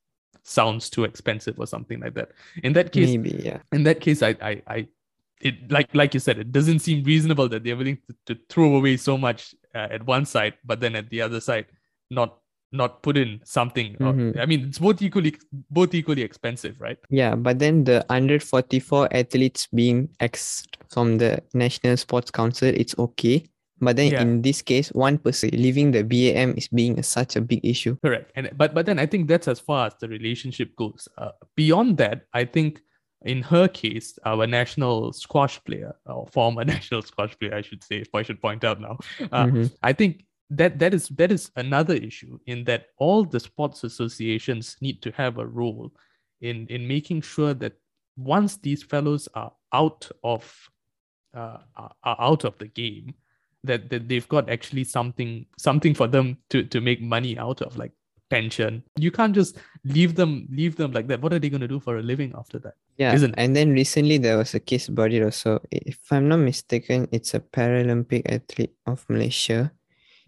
sounds 0.42 0.90
too 0.90 1.04
expensive 1.04 1.58
or 1.58 1.66
something 1.66 2.00
like 2.00 2.14
that. 2.14 2.32
In 2.62 2.74
that 2.74 2.92
case, 2.92 3.08
Maybe, 3.16 3.40
yeah. 3.42 3.60
in 3.72 3.82
that 3.84 4.00
case, 4.00 4.22
I 4.22 4.36
I, 4.42 4.62
I 4.66 4.86
it 5.40 5.70
like 5.70 5.88
like 5.94 6.12
you 6.14 6.20
said, 6.20 6.38
it 6.38 6.52
doesn't 6.52 6.80
seem 6.80 7.02
reasonable 7.02 7.48
that 7.48 7.64
they're 7.64 7.76
willing 7.76 7.98
to, 8.08 8.34
to 8.34 8.40
throw 8.50 8.76
away 8.76 8.98
so 8.98 9.16
much 9.16 9.54
uh, 9.74 9.88
at 9.90 10.06
one 10.06 10.24
side, 10.24 10.54
but 10.64 10.80
then 10.80 10.94
at 10.96 11.10
the 11.10 11.20
other 11.20 11.40
side, 11.40 11.66
not 12.10 12.38
not 12.72 13.02
put 13.04 13.16
in 13.16 13.40
something. 13.44 13.94
or- 14.00 14.12
Mhm. 14.12 14.36
I 14.36 14.46
mean, 14.46 14.64
it's 14.66 14.80
both 14.80 15.00
equally 15.00 15.36
both 15.70 15.94
equally 15.94 16.22
expensive, 16.22 16.74
right? 16.80 16.98
Yeah, 17.08 17.36
but 17.36 17.60
then 17.60 17.84
the 17.84 18.04
144 18.10 19.08
athletes 19.14 19.68
being 19.72 20.08
ex 20.18 20.64
from 20.90 21.18
the 21.18 21.40
National 21.54 21.96
Sports 21.96 22.32
Council, 22.32 22.68
it's 22.68 22.98
okay. 22.98 23.44
But 23.80 23.94
then 23.96 24.10
Yeah. 24.10 24.22
in 24.22 24.42
this 24.42 24.60
case, 24.62 24.88
one 24.92 25.18
person 25.18 25.50
leaving 25.52 25.92
the 25.92 26.02
BAM 26.02 26.54
is 26.56 26.66
being 26.68 26.98
a, 26.98 27.02
such 27.04 27.36
a 27.36 27.40
big 27.40 27.60
issue. 27.64 27.96
Correct. 28.02 28.32
And 28.34 28.50
but 28.56 28.74
but 28.74 28.86
then 28.86 28.98
I 28.98 29.06
think 29.06 29.28
that's 29.28 29.46
as 29.46 29.60
far 29.60 29.86
as 29.86 29.94
the 30.00 30.08
relationship 30.08 30.74
goes. 30.74 31.06
Uh, 31.16 31.30
beyond 31.54 31.98
that, 31.98 32.26
I 32.32 32.44
think 32.44 32.80
in 33.24 33.42
her 33.42 33.66
case, 33.68 34.18
our 34.24 34.46
national 34.46 35.12
squash 35.12 35.62
player, 35.64 35.94
or 36.06 36.26
former 36.28 36.64
national 36.76 37.02
squash 37.02 37.36
player, 37.38 37.54
I 37.54 37.62
should 37.62 37.82
say, 37.82 37.96
if 37.96 38.14
I 38.14 38.22
should 38.22 38.40
point 38.40 38.64
out 38.64 38.80
now, 38.80 38.98
uh, 39.32 39.46
Mhm. 39.46 39.72
I 39.82 39.92
think 39.92 40.26
that 40.50 40.78
that 40.78 40.92
is 40.92 41.08
that 41.08 41.32
is 41.32 41.50
another 41.56 41.94
issue 41.94 42.38
in 42.46 42.64
that 42.64 42.88
all 42.98 43.24
the 43.24 43.40
sports 43.40 43.82
associations 43.82 44.76
need 44.80 45.00
to 45.02 45.10
have 45.12 45.38
a 45.38 45.46
role 45.46 45.90
in 46.40 46.66
in 46.68 46.86
making 46.86 47.22
sure 47.22 47.54
that 47.54 47.72
once 48.16 48.58
these 48.58 48.82
fellows 48.82 49.26
are 49.34 49.52
out 49.72 50.10
of 50.22 50.70
uh, 51.34 51.58
are 52.04 52.16
out 52.20 52.44
of 52.44 52.56
the 52.58 52.68
game 52.68 53.14
that, 53.64 53.88
that 53.88 54.08
they've 54.08 54.28
got 54.28 54.50
actually 54.50 54.84
something 54.84 55.46
something 55.58 55.94
for 55.94 56.06
them 56.06 56.36
to 56.50 56.62
to 56.64 56.80
make 56.80 57.00
money 57.00 57.38
out 57.38 57.62
of 57.62 57.76
like 57.78 57.92
pension 58.34 58.82
you 59.06 59.10
can't 59.18 59.34
just 59.40 59.54
leave 59.96 60.12
them 60.20 60.32
leave 60.60 60.74
them 60.80 60.90
like 60.96 61.06
that 61.08 61.20
what 61.22 61.32
are 61.32 61.40
they 61.42 61.52
going 61.54 61.66
to 61.66 61.72
do 61.76 61.80
for 61.86 61.98
a 61.98 62.02
living 62.12 62.32
after 62.42 62.58
that 62.58 62.74
Yeah, 62.96 63.12
Isn't 63.12 63.34
and 63.36 63.56
then 63.56 63.72
recently 63.72 64.18
there 64.18 64.38
was 64.38 64.54
a 64.54 64.60
case 64.60 64.86
about 64.88 65.12
it 65.12 65.22
also. 65.22 65.60
If 65.70 65.98
I'm 66.12 66.28
not 66.28 66.38
mistaken, 66.38 67.08
it's 67.10 67.34
a 67.34 67.40
Paralympic 67.40 68.22
athlete 68.30 68.74
of 68.86 69.04
Malaysia. 69.08 69.72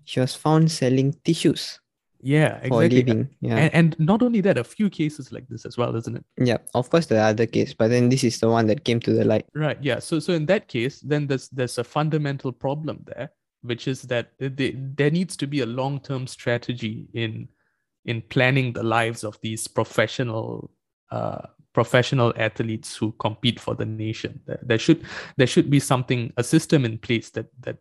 She 0.05 0.19
was 0.19 0.35
found 0.35 0.71
selling 0.71 1.15
tissues 1.23 1.79
yeah 2.23 2.59
for 2.67 2.83
exactly 2.83 2.97
living. 2.99 3.29
Yeah, 3.41 3.57
and, 3.57 3.71
and 3.75 3.89
not 4.01 4.23
only 4.23 4.41
that 4.41 4.59
a 4.59 4.65
few 4.65 4.91
cases 4.91 5.31
like 5.31 5.47
this 5.47 5.65
as 5.65 5.79
well 5.79 5.95
isn't 5.95 6.17
it 6.17 6.25
yeah. 6.39 6.59
Of 6.75 6.91
course, 6.91 7.07
the 7.07 7.19
other 7.19 7.47
case, 7.47 7.73
but 7.73 7.89
then 7.89 8.09
this 8.09 8.25
is 8.25 8.41
the 8.41 8.51
one 8.51 8.67
that 8.67 8.83
came 8.83 8.99
to 9.07 9.13
the 9.13 9.25
light. 9.25 9.47
Right. 9.55 9.79
Yeah. 9.81 10.01
So 10.01 10.19
so 10.19 10.33
in 10.33 10.47
that 10.47 10.67
case, 10.67 10.99
then 11.01 11.27
there's 11.29 11.49
there's 11.51 11.79
a 11.79 11.85
fundamental 11.85 12.51
problem 12.51 13.07
there, 13.07 13.31
which 13.63 13.87
is 13.87 14.03
that 14.11 14.35
they, 14.39 14.75
there 14.75 15.11
needs 15.11 15.37
to 15.39 15.47
be 15.47 15.61
a 15.63 15.67
long 15.67 16.01
term 16.01 16.27
strategy 16.27 17.07
in 17.15 17.47
in 18.07 18.23
planning 18.23 18.73
the 18.73 18.83
lives 18.83 19.25
of 19.25 19.39
these 19.43 19.69
professional 19.69 20.71
uh, 21.11 21.43
professional 21.75 22.33
athletes 22.37 22.97
who 22.97 23.13
compete 23.19 23.61
for 23.61 23.75
the 23.75 23.85
nation. 23.85 24.41
There, 24.63 24.79
should 24.79 25.05
there 25.37 25.47
should 25.47 25.69
be 25.69 25.79
something 25.79 26.33
a 26.39 26.43
system 26.43 26.87
in 26.87 26.97
place 26.97 27.29
that 27.31 27.49
that 27.61 27.77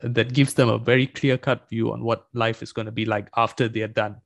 that 0.00 0.34
gives 0.34 0.54
them 0.54 0.68
a 0.68 0.78
very 0.78 1.06
clear 1.06 1.38
cut 1.38 1.68
view 1.68 1.92
on 1.92 2.04
what 2.04 2.26
life 2.34 2.62
is 2.62 2.72
going 2.72 2.86
to 2.86 2.92
be 2.92 3.04
like 3.04 3.28
after 3.36 3.66
they're 3.66 3.88
done 3.88 4.16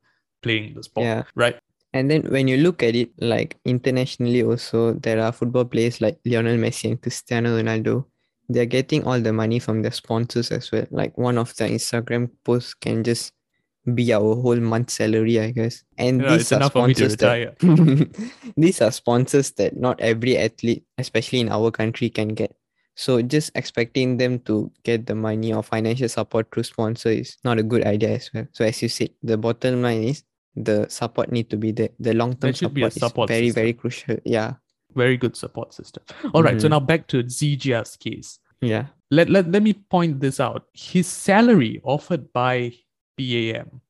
playing 0.42 0.74
the 0.74 0.82
sport. 0.82 1.06
Yeah. 1.06 1.22
Right. 1.34 1.56
And 1.94 2.10
then 2.10 2.22
when 2.24 2.48
you 2.48 2.56
look 2.58 2.82
at 2.82 2.94
it, 2.94 3.10
like 3.18 3.56
internationally 3.64 4.42
also, 4.42 4.94
there 4.94 5.20
are 5.20 5.32
football 5.32 5.64
players 5.64 6.00
like 6.00 6.18
Lionel 6.26 6.58
Messi 6.58 6.90
and 6.90 7.00
Cristiano 7.00 7.56
Ronaldo. 7.56 8.04
They're 8.48 8.66
getting 8.66 9.04
all 9.04 9.20
the 9.20 9.32
money 9.32 9.58
from 9.58 9.82
their 9.82 9.92
sponsors 9.92 10.50
as 10.50 10.72
well. 10.72 10.86
Like 10.90 11.16
one 11.16 11.38
of 11.38 11.54
the 11.56 11.64
Instagram 11.64 12.30
posts 12.44 12.74
can 12.74 13.04
just 13.04 13.32
be 13.94 14.12
our 14.12 14.34
whole 14.36 14.56
month's 14.60 14.94
salary, 14.94 15.40
I 15.40 15.50
guess. 15.50 15.82
And 15.98 16.22
Yeah, 16.22 16.36
these 16.36 16.52
are 16.52 16.56
enough 16.56 16.72
for 16.72 16.86
me 16.86 16.94
to 16.94 17.10
sponsors 17.10 17.16
that 17.16 18.52
these 18.56 18.80
are 18.80 18.90
sponsors 18.92 19.50
that 19.52 19.76
not 19.76 20.00
every 20.00 20.38
athlete, 20.38 20.84
especially 20.98 21.40
in 21.40 21.48
our 21.50 21.70
country, 21.70 22.08
can 22.10 22.28
get. 22.28 22.54
So 22.94 23.22
just 23.22 23.50
expecting 23.54 24.18
them 24.18 24.38
to 24.40 24.70
get 24.84 25.06
the 25.06 25.14
money 25.14 25.52
or 25.52 25.62
financial 25.62 26.08
support 26.08 26.48
through 26.52 26.64
sponsor 26.64 27.08
is 27.10 27.38
not 27.42 27.58
a 27.58 27.62
good 27.62 27.84
idea 27.86 28.10
as 28.16 28.30
well. 28.34 28.46
So 28.52 28.64
as 28.64 28.82
you 28.82 28.88
said, 28.88 29.10
the 29.22 29.36
bottom 29.38 29.82
line 29.82 30.04
is 30.04 30.24
the 30.54 30.86
support 30.88 31.32
need 31.32 31.48
to 31.50 31.56
be 31.56 31.72
there. 31.72 31.88
The 31.98 32.12
long 32.12 32.32
term 32.32 32.38
There 32.40 32.52
should 32.54 32.74
be 32.74 32.82
a 32.82 32.90
support, 32.90 33.28
support 33.28 33.30
is 33.30 33.34
very, 33.34 33.46
system. 33.48 33.62
very 33.62 33.72
crucial. 33.72 34.16
Yeah. 34.24 34.54
Very 34.94 35.16
good 35.16 35.36
support 35.36 35.72
system. 35.72 36.02
All 36.34 36.42
right. 36.42 36.60
So 36.60 36.66
Mhm. 36.66 36.70
now 36.70 36.80
back 36.80 37.06
to 37.08 37.22
Zii 37.24 37.56
Jia's 37.58 37.96
case. 37.96 38.38
Yeah. 38.60 38.86
let, 39.10 39.28
let, 39.28 39.50
let 39.50 39.62
me 39.62 39.72
point 39.72 40.20
this 40.20 40.38
out. 40.38 40.66
His 40.72 41.06
salary 41.06 41.80
offered 41.84 42.32
by 42.32 42.72
BAM 43.16 43.80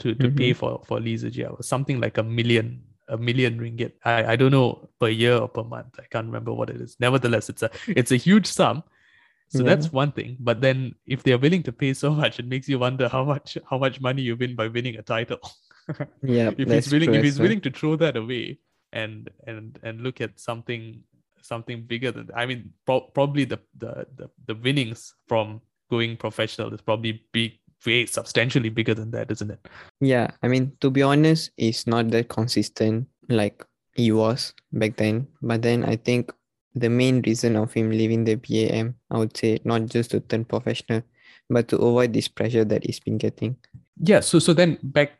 to, 0.00 0.14
to 0.14 0.30
pay 0.30 0.52
for, 0.52 0.82
for 0.86 0.98
Zii 1.00 1.30
Jia 1.30 1.56
was 1.56 1.68
something 1.68 2.00
like 2.00 2.18
a 2.18 2.22
million 2.22 2.82
a 3.08 3.16
million 3.18 3.58
ringgit. 3.60 3.92
I, 4.04 4.32
I 4.32 4.36
don't 4.36 4.50
know 4.50 4.88
per 4.98 5.08
year 5.08 5.36
or 5.36 5.48
per 5.48 5.62
month. 5.62 5.98
I 5.98 6.04
can't 6.10 6.26
remember 6.26 6.52
what 6.52 6.70
it 6.70 6.80
is. 6.80 6.96
Nevertheless, 6.98 7.48
it's 7.48 7.62
a 7.62 7.70
it's 7.86 8.12
a 8.12 8.16
huge 8.16 8.46
sum. 8.46 8.82
So 9.50 9.58
Yeah. 9.58 9.64
that's 9.74 9.92
one 9.92 10.10
thing. 10.12 10.36
But 10.40 10.60
then 10.62 10.94
if 11.06 11.22
they're 11.22 11.38
willing 11.38 11.62
to 11.64 11.72
pay 11.72 11.92
so 11.94 12.10
much, 12.22 12.38
it 12.38 12.46
makes 12.46 12.68
you 12.68 12.78
wonder 12.78 13.08
how 13.08 13.24
much 13.24 13.58
how 13.70 13.78
much 13.78 14.00
money 14.00 14.22
you 14.22 14.36
win 14.36 14.56
by 14.56 14.68
winning 14.68 14.96
a 14.96 15.02
title. 15.02 15.38
Yeah. 16.22 16.50
if 16.56 16.66
he's 16.70 16.90
willing 16.90 17.08
true 17.10 17.18
if 17.18 17.24
he's 17.24 17.38
willing 17.38 17.60
to 17.60 17.70
throw 17.70 17.94
that 17.96 18.16
away 18.16 18.58
and 18.94 19.28
and 19.46 19.78
and 19.82 20.00
look 20.00 20.22
at 20.22 20.40
something 20.40 21.02
something 21.42 21.82
bigger 21.82 22.10
than 22.10 22.30
i 22.34 22.46
mean 22.46 22.72
pro- 22.86 23.02
probably 23.12 23.44
the, 23.44 23.58
the 23.76 24.06
the 24.16 24.30
the 24.46 24.54
winnings 24.54 25.12
from 25.28 25.60
going 25.90 26.16
professional 26.16 26.72
is 26.72 26.80
probably 26.80 27.22
big 27.32 27.52
way 27.86 28.06
substantially 28.06 28.68
bigger 28.68 28.94
than 28.94 29.10
that 29.10 29.30
isn't 29.30 29.50
it 29.50 29.60
Yeah, 30.00 30.30
I 30.42 30.48
mean, 30.48 30.72
to 30.80 30.90
be 30.90 31.02
honest, 31.02 31.50
it's 31.56 31.86
not 31.86 32.10
that 32.10 32.28
consistent 32.28 33.08
like 33.28 33.64
he 33.94 34.12
was 34.12 34.52
back 34.72 34.96
then. 34.96 35.28
But 35.42 35.62
then 35.62 35.84
I 35.84 35.96
think 35.96 36.32
the 36.74 36.88
main 36.90 37.22
reason 37.22 37.56
of 37.56 37.72
him 37.72 37.90
leaving 37.90 38.24
the 38.24 38.34
BAM, 38.34 38.96
I 39.10 39.18
would 39.18 39.36
say, 39.36 39.58
not 39.64 39.86
just 39.86 40.10
to 40.10 40.20
turn 40.20 40.44
professional, 40.44 41.02
but 41.48 41.68
to 41.68 41.76
avoid 41.76 42.12
this 42.12 42.28
pressure 42.28 42.64
that 42.64 42.84
he's 42.84 43.00
been 43.00 43.18
getting. 43.18 43.56
yeah 44.00 44.20
so 44.20 44.38
so 44.40 44.52
then 44.52 44.78
back 44.82 45.12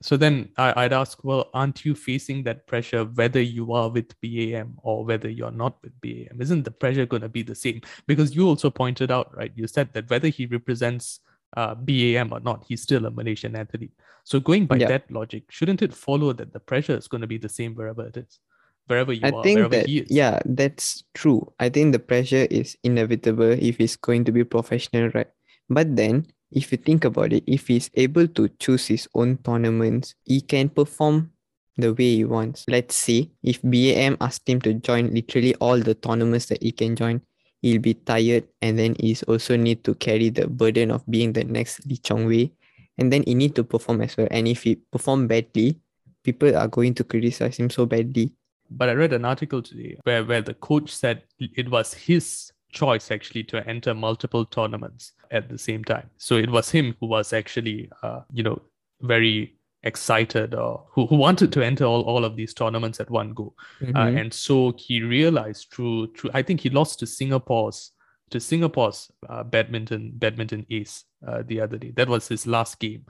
so 0.00 0.16
then 0.16 0.48
I, 0.56 0.72
i'd 0.84 0.92
ask 0.92 1.22
well 1.24 1.50
aren't 1.52 1.84
you 1.84 1.94
facing 1.94 2.44
that 2.44 2.66
pressure 2.66 3.04
whether 3.04 3.40
you 3.40 3.72
are 3.72 3.90
with 3.90 4.18
bam 4.22 4.76
or 4.82 5.04
whether 5.04 5.28
you're 5.28 5.50
not 5.52 5.76
with 5.82 5.92
bam 6.00 6.40
isn't 6.40 6.64
the 6.64 6.70
pressure 6.70 7.04
going 7.06 7.22
to 7.22 7.28
be 7.28 7.42
the 7.42 7.54
same 7.54 7.80
because 8.06 8.34
you 8.34 8.48
also 8.48 8.70
pointed 8.70 9.10
out 9.10 9.36
right 9.36 9.52
you 9.54 9.66
said 9.66 9.92
that 9.92 10.08
whether 10.08 10.28
he 10.28 10.46
represents 10.46 11.20
uh, 11.56 11.74
bam 11.74 12.32
or 12.32 12.40
not 12.40 12.64
he's 12.68 12.82
still 12.82 13.06
a 13.06 13.10
malaysian 13.10 13.54
athlete 13.56 13.92
so 14.24 14.40
going 14.40 14.66
by 14.66 14.76
Yeah. 14.76 14.88
that 14.88 15.10
logic 15.10 15.44
shouldn't 15.50 15.82
it 15.82 15.94
follow 15.94 16.32
that 16.32 16.52
the 16.52 16.60
pressure 16.60 16.96
is 16.96 17.08
going 17.08 17.20
to 17.20 17.26
be 17.26 17.38
the 17.38 17.48
same 17.48 17.74
wherever 17.74 18.06
it 18.06 18.16
is 18.16 18.40
wherever 18.86 19.12
you 19.12 19.22
I 19.24 19.30
are 19.30 19.42
think 19.42 19.56
wherever 19.56 19.76
that, 19.76 19.86
he 19.86 19.98
is 19.98 20.10
yeah, 20.10 20.40
that's 20.44 21.02
true. 21.14 21.52
I 21.58 21.68
think 21.68 21.92
the 21.92 21.98
pressure 21.98 22.46
is 22.50 22.76
inevitable 22.84 23.50
if 23.50 23.78
he's 23.78 23.96
going 23.96 24.24
to 24.26 24.32
be 24.32 24.44
professional, 24.44 25.10
right? 25.14 25.26
But 25.68 25.96
then, 25.96 26.26
if 26.52 26.70
you 26.70 26.78
think 26.78 27.04
about 27.04 27.32
it, 27.32 27.42
if 27.48 27.66
he's 27.66 27.90
able 27.94 28.28
to 28.28 28.48
choose 28.60 28.86
his 28.86 29.08
own 29.14 29.38
tournaments, 29.38 30.14
he 30.24 30.40
can 30.40 30.68
perform 30.68 31.32
the 31.76 31.92
way 31.94 32.14
he 32.16 32.24
wants. 32.24 32.64
Let's 32.68 32.94
say 32.94 33.32
if 33.42 33.60
BAM 33.62 34.16
asked 34.20 34.48
him 34.48 34.60
to 34.62 34.74
join 34.74 35.12
literally 35.12 35.54
all 35.56 35.78
the 35.80 35.94
tournaments 35.94 36.46
that 36.46 36.62
he 36.62 36.70
can 36.70 36.94
join, 36.94 37.22
he'll 37.62 37.80
be 37.80 37.94
tired 37.94 38.44
and 38.62 38.78
then 38.78 38.96
he's 39.00 39.22
also 39.24 39.56
need 39.56 39.84
to 39.84 39.94
carry 39.94 40.28
the 40.30 40.46
burden 40.46 40.90
of 40.90 41.04
being 41.10 41.32
the 41.32 41.44
next 41.44 41.86
Lee 41.86 41.98
Chong 41.98 42.26
Wei. 42.26 42.52
And 42.98 43.12
then 43.12 43.24
he 43.26 43.34
need 43.34 43.54
to 43.56 43.64
perform 43.64 44.00
as 44.00 44.16
well. 44.16 44.28
And 44.30 44.48
if 44.48 44.62
he 44.62 44.76
perform 44.76 45.26
badly, 45.26 45.78
people 46.22 46.56
are 46.56 46.68
going 46.68 46.94
to 46.94 47.04
criticize 47.04 47.58
him 47.58 47.68
so 47.68 47.84
badly. 47.84 48.32
But 48.70 48.88
I 48.88 48.92
read 48.92 49.12
an 49.12 49.24
article 49.24 49.62
today 49.62 49.98
where, 50.04 50.24
where 50.24 50.42
the 50.42 50.54
coach 50.54 50.90
said 50.94 51.22
it 51.38 51.70
was 51.70 51.92
his 51.92 52.52
choice 52.72 53.10
actually 53.10 53.44
to 53.44 53.66
enter 53.68 53.94
multiple 53.94 54.44
tournaments 54.44 55.12
at 55.30 55.48
the 55.48 55.58
same 55.58 55.84
time. 55.84 56.08
So 56.18 56.36
it 56.36 56.50
was 56.50 56.70
him 56.70 56.96
who 57.00 57.06
was 57.06 57.32
actually, 57.32 57.90
uh, 58.02 58.20
you 58.32 58.42
know, 58.42 58.60
very 59.02 59.55
excited 59.86 60.54
or 60.54 60.84
who, 60.90 61.06
who 61.06 61.16
wanted 61.16 61.52
to 61.52 61.64
enter 61.64 61.84
all, 61.84 62.02
all 62.02 62.24
of 62.24 62.36
these 62.36 62.52
tournaments 62.52 63.00
at 63.00 63.08
one 63.10 63.32
go. 63.32 63.54
Mm-hmm. 63.80 63.96
Uh, 63.96 64.20
and 64.20 64.34
so 64.34 64.74
he 64.76 65.00
realized 65.00 65.68
through, 65.72 66.12
through, 66.12 66.30
I 66.34 66.42
think 66.42 66.60
he 66.60 66.70
lost 66.70 66.98
to 67.00 67.06
Singapore's 67.06 67.92
to 68.30 68.40
Singapore's 68.40 69.08
uh, 69.28 69.44
badminton 69.44 70.12
badminton 70.14 70.66
ace 70.68 71.04
uh, 71.26 71.42
the 71.46 71.60
other 71.60 71.78
day. 71.78 71.92
That 71.94 72.08
was 72.08 72.26
his 72.26 72.46
last 72.46 72.80
game 72.80 73.04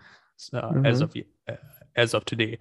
mm-hmm. 0.52 0.84
as 0.84 1.00
of 1.00 1.14
uh, 1.48 1.54
as 1.96 2.14
of 2.14 2.24
today. 2.26 2.58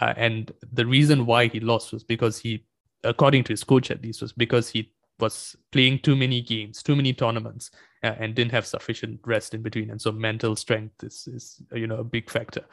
Uh, 0.00 0.14
and 0.16 0.52
the 0.72 0.86
reason 0.86 1.26
why 1.26 1.48
he 1.48 1.60
lost 1.60 1.92
was 1.92 2.04
because 2.04 2.38
he, 2.38 2.64
according 3.04 3.44
to 3.44 3.52
his 3.52 3.64
coach 3.64 3.90
at 3.90 4.02
least, 4.02 4.22
was 4.22 4.32
because 4.32 4.68
he 4.70 4.90
was 5.20 5.56
playing 5.72 5.98
too 5.98 6.16
many 6.16 6.40
games, 6.40 6.82
too 6.82 6.96
many 6.96 7.12
tournaments, 7.12 7.70
uh, 7.72 7.76
and 8.02 8.34
didn't 8.34 8.52
have 8.52 8.66
sufficient 8.66 9.20
rest 9.24 9.54
in 9.54 9.62
between. 9.62 9.90
And 9.90 10.00
so 10.00 10.12
mental 10.12 10.56
strength 10.56 11.02
is, 11.02 11.28
is 11.28 11.62
you 11.72 11.86
know 11.86 11.96
a 11.96 12.04
big 12.04 12.30
factor. 12.30 12.64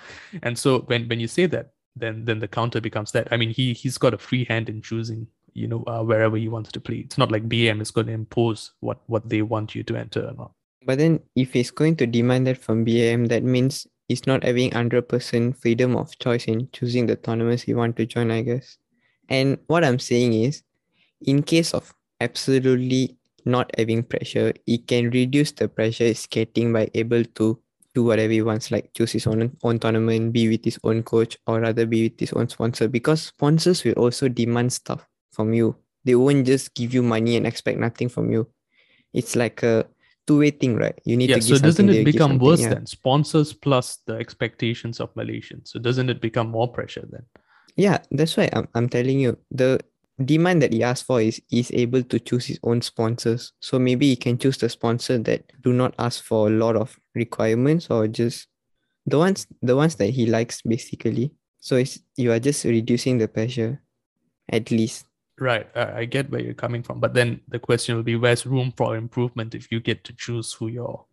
And 0.44 0.58
so 0.58 0.80
when 0.82 1.08
when 1.08 1.20
you 1.20 1.28
say 1.28 1.46
that, 1.48 1.72
then 1.96 2.26
then 2.26 2.40
the 2.40 2.48
counter 2.48 2.82
becomes 2.82 3.12
that. 3.14 3.28
I 3.32 3.38
mean, 3.38 3.50
he 3.50 3.74
he's 3.74 3.98
got 3.98 4.14
a 4.14 4.18
free 4.18 4.46
hand 4.46 4.70
in 4.70 4.82
choosing 4.82 5.28
you 5.54 5.68
know 5.68 5.84
uh, 5.88 6.04
wherever 6.04 6.38
he 6.38 6.50
wants 6.50 6.72
to 6.74 6.80
play. 6.80 6.98
It's 6.98 7.18
not 7.18 7.32
like 7.32 7.50
BAM 7.50 7.82
is 7.82 7.92
going 7.92 8.08
to 8.08 8.14
impose 8.14 8.72
what 8.82 9.00
what 9.08 9.28
they 9.30 9.42
want 9.42 9.76
you 9.76 9.84
to 9.84 9.96
enter 9.96 10.28
or 10.28 10.34
not. 10.34 10.52
But 10.86 11.00
then 11.00 11.20
if 11.36 11.54
he's 11.54 11.72
going 11.72 11.96
to 11.98 12.06
demand 12.06 12.46
that 12.48 12.60
from 12.60 12.84
BAM, 12.84 13.26
that 13.26 13.44
means 13.44 13.88
he's 14.08 14.28
not 14.28 14.44
having 14.44 14.70
100% 14.70 15.58
freedom 15.58 15.96
of 15.96 16.18
choice 16.20 16.46
in 16.46 16.70
choosing 16.72 17.08
the 17.08 17.16
tournaments 17.16 17.64
he 17.64 17.74
want 17.74 17.96
to 17.98 18.06
join, 18.06 18.30
I 18.30 18.44
guess. 18.44 18.78
And 19.28 19.58
what 19.66 19.84
I'm 19.84 19.98
saying 19.98 20.34
is, 20.34 20.62
in 21.22 21.42
case 21.42 21.74
of 21.74 21.92
absolutely 22.22 23.18
not 23.46 23.72
having 23.78 24.04
pressure, 24.04 24.54
he 24.66 24.78
can 24.78 25.10
reduce 25.10 25.52
the 25.52 25.68
pressure 25.68 26.14
skating 26.14 26.74
by 26.74 26.90
able 26.94 27.24
to 27.24 27.60
do 27.94 28.04
whatever 28.04 28.34
he 28.34 28.42
wants, 28.42 28.72
like 28.72 28.94
choose 28.94 29.12
his 29.12 29.26
own 29.26 29.56
own 29.64 29.80
tournament, 29.80 30.34
be 30.34 30.50
with 30.50 30.66
his 30.66 30.78
own 30.84 31.04
coach, 31.04 31.38
or 31.48 31.62
rather 31.62 31.86
be 31.86 32.04
with 32.04 32.20
his 32.20 32.34
own 32.34 32.50
sponsor. 32.50 32.88
Because 32.88 33.22
sponsors 33.22 33.84
will 33.84 33.94
also 33.94 34.28
demand 34.28 34.74
stuff 34.74 35.08
from 35.32 35.54
you. 35.54 35.76
They 36.04 36.16
won't 36.16 36.46
just 36.46 36.74
give 36.76 36.94
you 36.94 37.02
money 37.02 37.38
and 37.38 37.48
expect 37.48 37.80
nothing 37.80 38.10
from 38.10 38.32
you. 38.32 38.48
It's 39.14 39.36
like 39.36 39.64
a 39.64 39.88
two-way 40.28 40.52
thing, 40.52 40.76
right? 40.76 41.00
You 41.06 41.18
need 41.18 41.30
yeah, 41.30 41.38
to 41.38 41.42
so 41.42 41.58
doesn't 41.58 41.90
it 41.90 42.04
become 42.04 42.38
worse 42.38 42.62
yeah. 42.62 42.76
then? 42.76 42.86
Sponsors 42.86 43.54
plus 43.54 44.00
the 44.06 44.16
expectations 44.16 45.00
of 45.00 45.14
Malaysians. 45.16 45.70
So 45.70 45.80
doesn't 45.80 46.10
it 46.10 46.22
become 46.22 46.50
more 46.50 46.68
pressure 46.72 47.08
then? 47.10 47.24
Yeah, 47.76 48.00
that's 48.12 48.38
why 48.38 48.50
I'm, 48.54 48.68
I'm 48.76 48.90
telling 48.90 49.20
you. 49.20 49.38
The 49.52 49.80
demand 50.24 50.62
that 50.62 50.72
he 50.72 50.84
asked 50.84 51.06
for 51.06 51.22
is 51.22 51.42
he's 51.48 51.72
able 51.72 52.02
to 52.04 52.20
choose 52.20 52.46
his 52.46 52.60
own 52.64 52.82
sponsors. 52.82 53.54
So 53.60 53.78
maybe 53.78 54.08
he 54.08 54.16
can 54.16 54.38
choose 54.38 54.58
the 54.58 54.70
sponsor 54.70 55.18
that 55.20 55.52
do 55.62 55.74
not 55.74 55.94
ask 56.00 56.24
for 56.24 56.48
a 56.48 56.52
lot 56.52 56.76
of 56.76 56.98
requirements 57.14 57.90
or 57.90 58.08
just 58.08 58.48
the 59.06 59.18
ones 59.18 59.48
the 59.62 59.76
ones 59.76 59.96
that 59.96 60.08
he 60.08 60.26
likes 60.26 60.62
basically. 60.62 61.32
So 61.60 61.76
it's 61.76 62.00
you 62.16 62.32
are 62.32 62.40
just 62.40 62.64
reducing 62.64 63.18
the 63.18 63.28
pressure 63.28 63.82
at 64.50 64.72
least. 64.72 65.06
Right. 65.38 65.68
I 65.76 66.06
get 66.06 66.32
where 66.32 66.42
you're 66.42 66.54
coming 66.54 66.82
from. 66.82 67.02
But 67.02 67.14
then 67.14 67.42
the 67.50 67.60
question 67.60 67.96
will 67.96 68.04
be 68.04 68.16
where's 68.16 68.46
room 68.46 68.74
for 68.78 68.96
improvement 68.96 69.54
if 69.54 69.70
you 69.70 69.82
get 69.82 70.06
to 70.06 70.14
choose 70.14 70.54
who 70.54 70.68
you're 70.68 71.06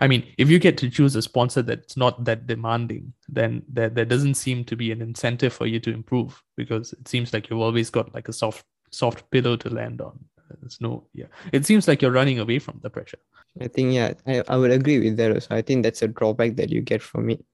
I 0.00 0.06
mean, 0.06 0.26
if 0.38 0.48
you 0.48 0.58
get 0.58 0.78
to 0.78 0.90
choose 0.90 1.16
a 1.16 1.22
sponsor 1.22 1.62
that's 1.62 1.96
not 1.96 2.24
that 2.24 2.46
demanding, 2.46 3.12
then 3.28 3.62
there, 3.68 3.88
there 3.88 4.04
doesn't 4.04 4.34
seem 4.34 4.64
to 4.64 4.76
be 4.76 4.92
an 4.92 5.02
incentive 5.02 5.52
for 5.52 5.66
you 5.66 5.80
to 5.80 5.92
improve 5.92 6.42
because 6.56 6.92
it 6.92 7.08
seems 7.08 7.32
like 7.32 7.50
you've 7.50 7.60
always 7.60 7.90
got 7.90 8.14
like 8.14 8.28
a 8.28 8.32
soft 8.32 8.64
soft 8.90 9.30
pillow 9.30 9.56
to 9.56 9.70
land 9.70 10.00
on. 10.00 10.18
There's 10.60 10.80
no 10.80 11.06
yeah. 11.12 11.26
It 11.52 11.66
seems 11.66 11.88
like 11.88 12.02
you're 12.02 12.12
running 12.12 12.38
away 12.38 12.58
from 12.58 12.80
the 12.82 12.90
pressure. 12.90 13.18
I 13.60 13.68
think 13.68 13.92
yeah, 13.92 14.14
I, 14.26 14.42
I 14.48 14.56
would 14.56 14.70
agree 14.70 14.98
with 15.00 15.16
that 15.16 15.32
also. 15.32 15.54
I 15.54 15.62
think 15.62 15.82
that's 15.82 16.02
a 16.02 16.08
drawback 16.08 16.56
that 16.56 16.70
you 16.70 16.80
get 16.80 17.02
from 17.02 17.30
it. 17.30 17.44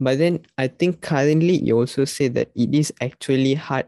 But 0.00 0.18
then 0.18 0.44
I 0.58 0.68
think 0.68 1.00
currently 1.00 1.58
you 1.62 1.78
also 1.78 2.04
say 2.04 2.28
that 2.28 2.50
it 2.54 2.74
is 2.74 2.92
actually 3.00 3.54
hard 3.54 3.86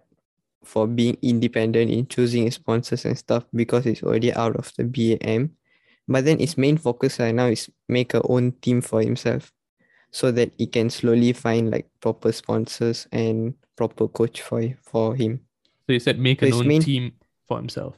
for 0.65 0.87
being 0.87 1.17
independent 1.23 1.91
in 1.91 2.07
choosing 2.07 2.51
sponsors 2.51 3.05
and 3.05 3.17
stuff 3.17 3.45
because 3.55 3.87
it's 3.87 4.03
already 4.03 4.33
out 4.33 4.57
of 4.57 4.73
the 4.77 4.85
BAM 4.85 5.51
but 6.09 6.25
then 6.25 6.39
his 6.39 6.57
main 6.57 6.77
focus 6.77 7.19
right 7.19 7.35
now 7.35 7.47
is 7.47 7.71
make 7.89 8.15
a 8.15 8.23
own 8.27 8.53
team 8.63 8.81
for 8.81 9.03
himself 9.03 9.53
so 10.11 10.31
that 10.33 10.53
he 10.59 10.67
can 10.67 10.89
slowly 10.91 11.33
find 11.33 11.71
like 11.71 11.89
proper 12.01 12.33
sponsors 12.33 13.07
and 13.13 13.55
proper 13.77 14.09
coach 14.09 14.41
for 14.41 14.63
for 14.83 15.15
him. 15.15 15.41
So 15.87 15.93
he 15.93 15.99
said 15.99 16.19
make 16.19 16.41
so 16.41 16.47
an 16.47 16.53
own 16.55 16.69
main, 16.69 16.83
team 16.83 17.13
for 17.47 17.59
himself. 17.59 17.97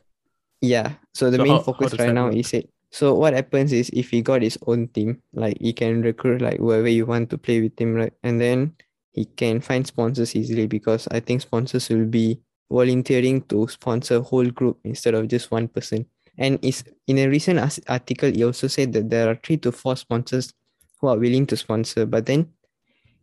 Yeah. 0.61 0.95
So 1.15 1.31
the 1.31 1.37
so 1.37 1.43
main 1.45 1.53
how, 1.53 1.61
focus 1.61 1.95
how 1.97 2.05
right 2.05 2.15
now 2.15 2.29
is 2.29 2.53
it. 2.53 2.71
So 2.91 3.15
what 3.15 3.35
happens 3.35 3.73
is 3.73 3.91
if 3.93 4.11
he 4.11 4.23
got 4.23 4.43
his 4.43 4.59
own 4.67 4.89
team, 4.89 5.23
like 5.33 5.59
he 5.61 5.73
can 5.73 6.03
recruit 6.03 6.41
like 6.41 6.59
whoever 6.59 6.89
you 6.89 7.07
want 7.07 7.31
to 7.31 7.39
play 7.39 7.61
with 7.61 7.79
him, 7.79 7.95
right? 7.95 8.13
And 8.23 8.41
then 8.41 8.75
he 9.13 9.27
can 9.27 9.61
find 9.61 9.87
sponsors 9.87 10.35
easily 10.35 10.67
because 10.67 11.07
I 11.11 11.21
think 11.21 11.43
sponsors 11.43 11.89
will 11.89 12.07
be 12.07 12.41
volunteering 12.71 13.43
to 13.43 13.69
sponsor 13.69 14.21
whole 14.21 14.51
group 14.51 14.79
instead 14.85 15.15
of 15.15 15.29
just 15.29 15.51
one 15.51 15.69
person. 15.69 16.07
And 16.39 16.59
is 16.65 16.85
in 17.07 17.19
a 17.19 17.29
recent 17.29 17.59
article, 17.89 18.31
he 18.31 18.45
also 18.45 18.69
said 18.69 18.93
that 18.93 19.11
there 19.11 19.29
are 19.29 19.35
three 19.35 19.57
to 19.59 19.73
four 19.73 19.97
sponsors 19.97 20.55
who 21.01 21.09
are 21.09 21.19
willing 21.19 21.47
to 21.47 21.57
sponsor, 21.57 22.07
but 22.07 22.27
then 22.27 22.49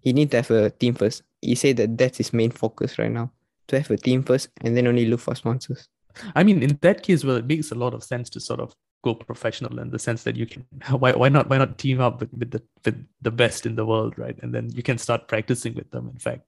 he 0.02 0.14
need 0.14 0.32
to 0.32 0.38
have 0.38 0.52
a 0.52 0.70
team 0.70 0.94
first. 0.96 1.24
He 1.42 1.56
said 1.56 1.78
that 1.78 1.98
that's 1.98 2.18
his 2.18 2.34
main 2.34 2.52
focus 2.52 3.00
right 3.00 3.12
now 3.12 3.32
to 3.68 3.80
have 3.80 3.90
a 3.90 3.98
team 3.98 4.24
first 4.24 4.50
and 4.62 4.76
then 4.76 4.88
only 4.88 5.06
look 5.06 5.22
for 5.22 5.36
sponsors. 5.36 5.88
I 6.36 6.44
mean, 6.44 6.62
in 6.62 6.78
that 6.82 7.04
case, 7.04 7.24
well, 7.24 7.38
it 7.38 7.48
makes 7.48 7.72
a 7.72 7.76
lot 7.76 7.94
of 7.94 8.04
sense 8.04 8.30
to 8.32 8.40
sort 8.40 8.60
of 8.60 8.74
go 9.04 9.14
professional 9.14 9.80
in 9.80 9.92
the 9.92 10.00
sense 10.00 10.24
that 10.24 10.36
you 10.36 10.46
can 10.46 10.66
why 11.02 11.12
why 11.12 11.30
not 11.30 11.50
why 11.50 11.58
not 11.58 11.78
team 11.78 12.02
up 12.02 12.20
with, 12.20 12.34
with 12.34 12.52
the 12.52 12.62
with 12.84 12.98
the 13.22 13.32
best 13.32 13.66
in 13.66 13.76
the 13.76 13.86
world, 13.86 14.18
right? 14.18 14.38
And 14.42 14.54
then 14.54 14.70
you 14.74 14.84
can 14.84 14.98
start 14.98 15.28
practicing 15.28 15.74
with 15.76 15.90
them. 15.92 16.10
In 16.10 16.20
fact, 16.20 16.44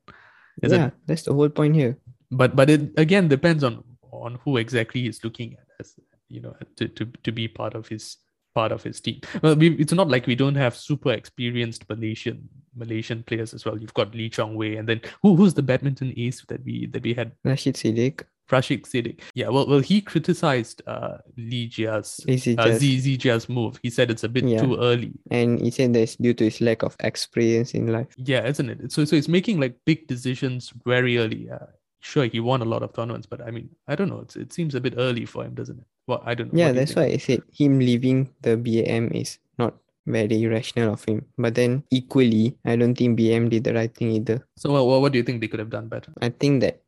Is 0.63 0.71
yeah, 0.71 0.87
it, 0.87 0.93
that's 1.05 1.23
the 1.23 1.33
whole 1.33 1.49
point 1.49 1.75
here. 1.75 1.97
But 2.31 2.55
but 2.55 2.69
it 2.69 2.81
again 2.97 3.27
depends 3.27 3.63
on 3.63 3.83
on 4.11 4.39
who 4.43 4.57
exactly 4.57 5.07
is 5.07 5.23
looking 5.23 5.53
at 5.53 5.67
as 5.79 5.95
you 6.29 6.41
know 6.41 6.55
to, 6.75 6.87
to, 6.87 7.05
to 7.23 7.31
be 7.31 7.47
part 7.47 7.75
of 7.75 7.87
his 7.87 8.17
part 8.53 8.71
of 8.71 8.81
his 8.81 8.99
team. 8.99 9.21
Well, 9.43 9.55
we, 9.55 9.75
it's 9.75 9.93
not 9.93 10.09
like 10.09 10.25
we 10.25 10.35
don't 10.35 10.55
have 10.55 10.75
super 10.75 11.11
experienced 11.11 11.87
Malaysian 11.89 12.49
Malaysian 12.75 13.23
players 13.23 13.53
as 13.53 13.65
well. 13.65 13.77
You've 13.77 13.93
got 13.93 14.15
Lee 14.15 14.29
Chong 14.29 14.55
Wei, 14.55 14.77
and 14.77 14.87
then 14.89 15.01
who 15.21 15.35
who's 15.35 15.53
the 15.53 15.63
badminton 15.63 16.13
ace 16.17 16.43
that 16.47 16.63
we 16.65 16.87
that 16.87 17.03
we 17.03 17.13
had? 17.13 17.31
Rashid 17.43 17.75
Sidek. 17.75 18.23
Rashid 18.51 18.83
Sidek. 18.83 19.19
Yeah, 19.33 19.49
well, 19.49 19.67
well, 19.67 19.79
he 19.79 20.01
criticized 20.01 20.81
uh, 20.87 21.17
Lee 21.37 21.67
Jia's 21.69 22.21
uh, 22.27 22.31
Zii 22.31 23.17
Jia's 23.17 23.49
move. 23.49 23.79
He 23.83 23.89
said 23.89 24.09
it's 24.09 24.23
a 24.23 24.29
bit 24.29 24.45
yeah. 24.45 24.61
too 24.61 24.77
early, 24.77 25.13
and 25.31 25.59
he 25.59 25.69
said 25.69 25.93
that's 25.93 26.15
due 26.15 26.33
to 26.33 26.45
his 26.45 26.61
lack 26.61 26.83
of 26.83 26.95
experience 27.01 27.73
in 27.73 27.87
life. 27.87 28.07
Yeah, 28.17 28.45
isn't 28.45 28.69
it? 28.69 28.91
So, 28.91 29.05
so 29.05 29.15
he's 29.15 29.27
making 29.27 29.59
like 29.59 29.75
big 29.85 30.07
decisions 30.07 30.73
very 30.85 31.17
early. 31.17 31.49
Uh, 31.49 31.67
sure, 31.99 32.25
he 32.25 32.39
won 32.39 32.61
a 32.61 32.65
lot 32.65 32.83
of 32.83 32.93
tournaments, 32.93 33.27
but 33.27 33.41
I 33.41 33.51
mean, 33.51 33.69
I 33.87 33.95
don't 33.95 34.09
know. 34.09 34.19
It's, 34.19 34.35
it 34.35 34.53
seems 34.53 34.75
a 34.75 34.81
bit 34.81 34.95
early 34.97 35.25
for 35.25 35.43
him, 35.43 35.55
doesn't 35.55 35.79
it? 35.79 35.85
Well, 36.07 36.23
I 36.25 36.35
don't 36.35 36.53
know. 36.53 36.59
Yeah, 36.59 36.71
that's 36.71 36.95
why 36.95 37.05
I 37.05 37.17
said 37.17 37.43
him 37.51 37.79
leaving 37.79 38.29
the 38.41 38.55
BAM 38.55 39.11
is 39.11 39.39
not 39.57 39.75
very 40.05 40.45
rational 40.47 40.93
of 40.93 41.03
him. 41.03 41.25
But 41.37 41.55
then 41.55 41.83
equally, 41.91 42.57
I 42.65 42.75
don't 42.75 42.95
think 42.95 43.17
BAM 43.17 43.49
did 43.49 43.65
the 43.65 43.73
right 43.73 43.93
thing 43.93 44.11
either. 44.11 44.47
So, 44.55 44.71
what, 44.71 45.01
what 45.01 45.11
do 45.11 45.17
you 45.17 45.23
think 45.23 45.41
they 45.41 45.47
could 45.47 45.59
have 45.59 45.69
done 45.69 45.87
better? 45.87 46.13
I 46.21 46.29
think 46.29 46.61
that 46.61 46.81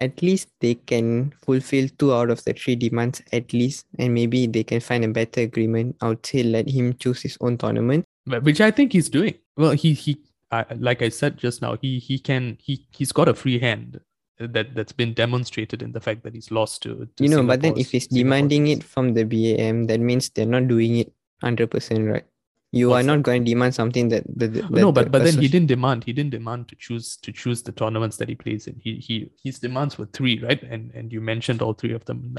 at 0.00 0.20
least 0.22 0.48
they 0.60 0.74
can 0.74 1.32
fulfill 1.44 1.88
two 1.98 2.12
out 2.12 2.30
of 2.30 2.44
the 2.44 2.52
three 2.52 2.76
demands 2.76 3.22
at 3.32 3.52
least, 3.52 3.86
and 3.98 4.12
maybe 4.12 4.46
they 4.46 4.62
can 4.62 4.80
find 4.80 5.04
a 5.04 5.08
better 5.08 5.40
agreement. 5.40 5.96
I 6.00 6.08
would 6.08 6.24
say 6.24 6.42
let 6.42 6.68
him 6.68 6.94
choose 6.98 7.22
his 7.22 7.38
own 7.40 7.56
tournament, 7.56 8.04
which 8.42 8.60
I 8.60 8.70
think 8.70 8.92
he's 8.92 9.08
doing. 9.08 9.34
Well, 9.56 9.72
he 9.72 9.94
he, 9.94 10.18
uh, 10.50 10.64
like 10.76 11.00
I 11.00 11.08
said 11.08 11.38
just 11.38 11.62
now, 11.62 11.78
he 11.80 11.98
he 11.98 12.18
can 12.18 12.58
he 12.60 12.86
he's 12.90 13.12
got 13.12 13.28
a 13.28 13.34
free 13.34 13.58
hand 13.58 14.00
that 14.38 14.74
that's 14.74 14.92
been 14.92 15.14
demonstrated 15.14 15.82
in 15.82 15.92
the 15.92 16.00
fact 16.00 16.22
that 16.22 16.34
he's 16.34 16.50
lost 16.50 16.82
to, 16.82 17.08
to 17.16 17.24
you 17.24 17.30
know 17.30 17.42
but 17.42 17.62
then 17.62 17.76
if 17.76 17.90
he's 17.90 18.06
demanding 18.06 18.66
it 18.66 18.82
from 18.82 19.14
the 19.14 19.24
bam 19.24 19.86
that 19.86 20.00
means 20.00 20.28
they're 20.30 20.46
not 20.46 20.68
doing 20.68 20.96
it 20.98 21.12
100% 21.42 22.12
right? 22.12 22.24
You 22.72 22.90
What's 22.90 23.04
are 23.04 23.06
not 23.06 23.16
that? 23.18 23.22
going 23.22 23.44
to 23.44 23.50
demand 23.50 23.74
something 23.74 24.08
that, 24.08 24.24
that, 24.36 24.52
that 24.52 24.70
no 24.70 24.92
but 24.92 25.10
but 25.10 25.22
then 25.22 25.38
he 25.38 25.48
didn't 25.48 25.68
demand 25.68 26.04
he 26.04 26.12
didn't 26.12 26.30
demand 26.30 26.68
to 26.68 26.76
choose 26.76 27.16
to 27.18 27.32
choose 27.32 27.62
the 27.62 27.72
tournaments 27.72 28.16
that 28.18 28.28
he 28.28 28.34
plays 28.34 28.66
in. 28.66 28.78
He 28.82 28.96
he 28.96 29.30
his 29.42 29.58
demands 29.58 29.96
were 29.96 30.06
three 30.06 30.42
right? 30.42 30.62
And 30.62 30.90
and 30.92 31.12
you 31.12 31.20
mentioned 31.20 31.62
all 31.62 31.74
three 31.74 31.92
of 31.92 32.04
them 32.04 32.36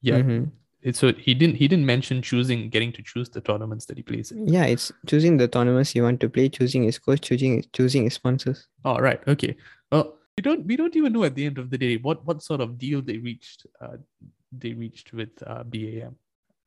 yeah. 0.00 0.18
Mm-hmm. 0.18 0.44
It, 0.80 0.96
so 0.96 1.12
he 1.12 1.32
didn't 1.34 1.56
he 1.56 1.68
didn't 1.68 1.86
mention 1.86 2.22
choosing 2.22 2.70
getting 2.70 2.92
to 2.92 3.02
choose 3.02 3.28
the 3.28 3.40
tournaments 3.40 3.84
that 3.86 3.98
he 3.98 4.02
plays 4.02 4.32
in. 4.32 4.48
Yeah 4.48 4.64
it's 4.64 4.90
choosing 5.06 5.36
the 5.36 5.46
tournaments 5.46 5.94
you 5.94 6.02
want 6.02 6.20
to 6.20 6.28
play 6.30 6.48
choosing 6.48 6.82
his 6.82 6.98
coach 6.98 7.20
choosing 7.20 7.64
choosing 7.72 8.04
his 8.04 8.14
sponsors. 8.14 8.66
All 8.84 8.96
oh, 8.96 9.00
right 9.00 9.20
okay. 9.28 9.54
Well 9.92 10.18
we 10.36 10.42
don't 10.42 10.64
we 10.66 10.76
don't 10.76 10.96
even 10.96 11.12
know 11.12 11.24
at 11.24 11.34
the 11.34 11.44
end 11.44 11.58
of 11.58 11.70
the 11.70 11.78
day 11.78 11.96
what 11.98 12.24
what 12.24 12.42
sort 12.42 12.60
of 12.60 12.78
deal 12.78 13.02
they 13.02 13.18
reached 13.18 13.66
uh, 13.80 13.96
they 14.52 14.72
reached 14.72 15.12
with 15.12 15.30
uh, 15.46 15.62
BAM. 15.64 16.16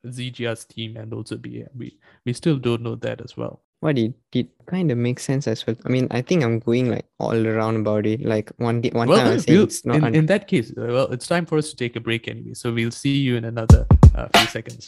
Zii 0.08 0.32
Jia's 0.32 0.66
team 0.66 0.98
and 0.98 1.12
also 1.14 1.36
BAM. 1.36 1.70
We 1.76 1.98
we 2.26 2.34
still 2.34 2.58
don't 2.58 2.82
know 2.84 2.96
that 2.96 3.22
as 3.22 3.36
well. 3.36 3.62
What 3.80 3.98
it 3.98 4.14
did 4.32 4.50
kind 4.68 4.92
of 4.92 4.98
makes 4.98 5.24
sense 5.24 5.48
as 5.48 5.66
well. 5.66 5.76
I 5.86 5.90
mean, 5.90 6.08
I 6.12 6.22
think 6.22 6.44
I'm 6.44 6.60
going 6.60 6.90
like 6.92 7.06
all 7.20 7.46
around 7.48 7.76
about 7.78 8.06
it. 8.06 8.22
Like 8.22 8.52
one 8.58 8.82
day, 8.82 8.90
one 8.94 9.08
well, 9.08 9.18
time 9.20 9.44
we'll- 9.48 9.64
it's 9.64 9.86
not. 9.86 9.98
in, 9.98 10.16
in 10.16 10.26
that 10.28 10.48
case, 10.48 10.72
uh, 10.72 10.86
well, 10.90 11.08
it's 11.12 11.28
time 11.28 11.46
for 11.46 11.58
us 11.58 11.70
to 11.72 11.76
take 11.76 11.96
a 11.96 12.00
break 12.00 12.28
anyway. 12.28 12.54
So 12.54 12.72
we'll 12.72 12.92
see 12.92 13.18
you 13.18 13.36
in 13.36 13.46
another 13.46 13.86
uh, 14.14 14.28
few 14.36 14.48
seconds. 14.48 14.88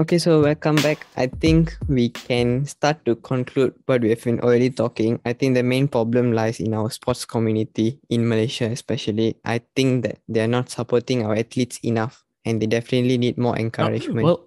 Okay, 0.00 0.18
so 0.18 0.40
welcome 0.42 0.76
back. 0.76 1.08
I 1.16 1.26
think 1.26 1.74
we 1.88 2.10
can 2.10 2.64
start 2.66 3.04
to 3.04 3.16
conclude 3.16 3.74
what 3.86 4.00
we 4.00 4.10
have 4.10 4.22
been 4.22 4.38
already 4.38 4.70
talking. 4.70 5.18
I 5.26 5.32
think 5.32 5.56
the 5.56 5.64
main 5.64 5.88
problem 5.88 6.30
lies 6.30 6.60
in 6.60 6.72
our 6.72 6.88
sports 6.88 7.24
community 7.24 7.98
in 8.08 8.28
Malaysia, 8.28 8.70
especially. 8.70 9.42
I 9.44 9.60
think 9.74 10.04
that 10.04 10.22
they 10.28 10.38
are 10.38 10.46
not 10.46 10.70
supporting 10.70 11.26
our 11.26 11.34
athletes 11.34 11.80
enough, 11.82 12.22
and 12.44 12.62
they 12.62 12.66
definitely 12.66 13.18
need 13.18 13.38
more 13.38 13.58
encouragement. 13.58 14.22
well, 14.22 14.46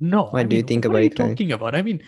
no. 0.00 0.24
What 0.24 0.40
I 0.40 0.42
do 0.44 0.56
you 0.56 0.62
think 0.62 0.84
what 0.84 0.90
about 0.90 0.98
are 0.98 1.08
you 1.08 1.16
it, 1.16 1.16
talking 1.16 1.52
about? 1.52 1.74
I 1.74 1.80
mean, 1.80 2.04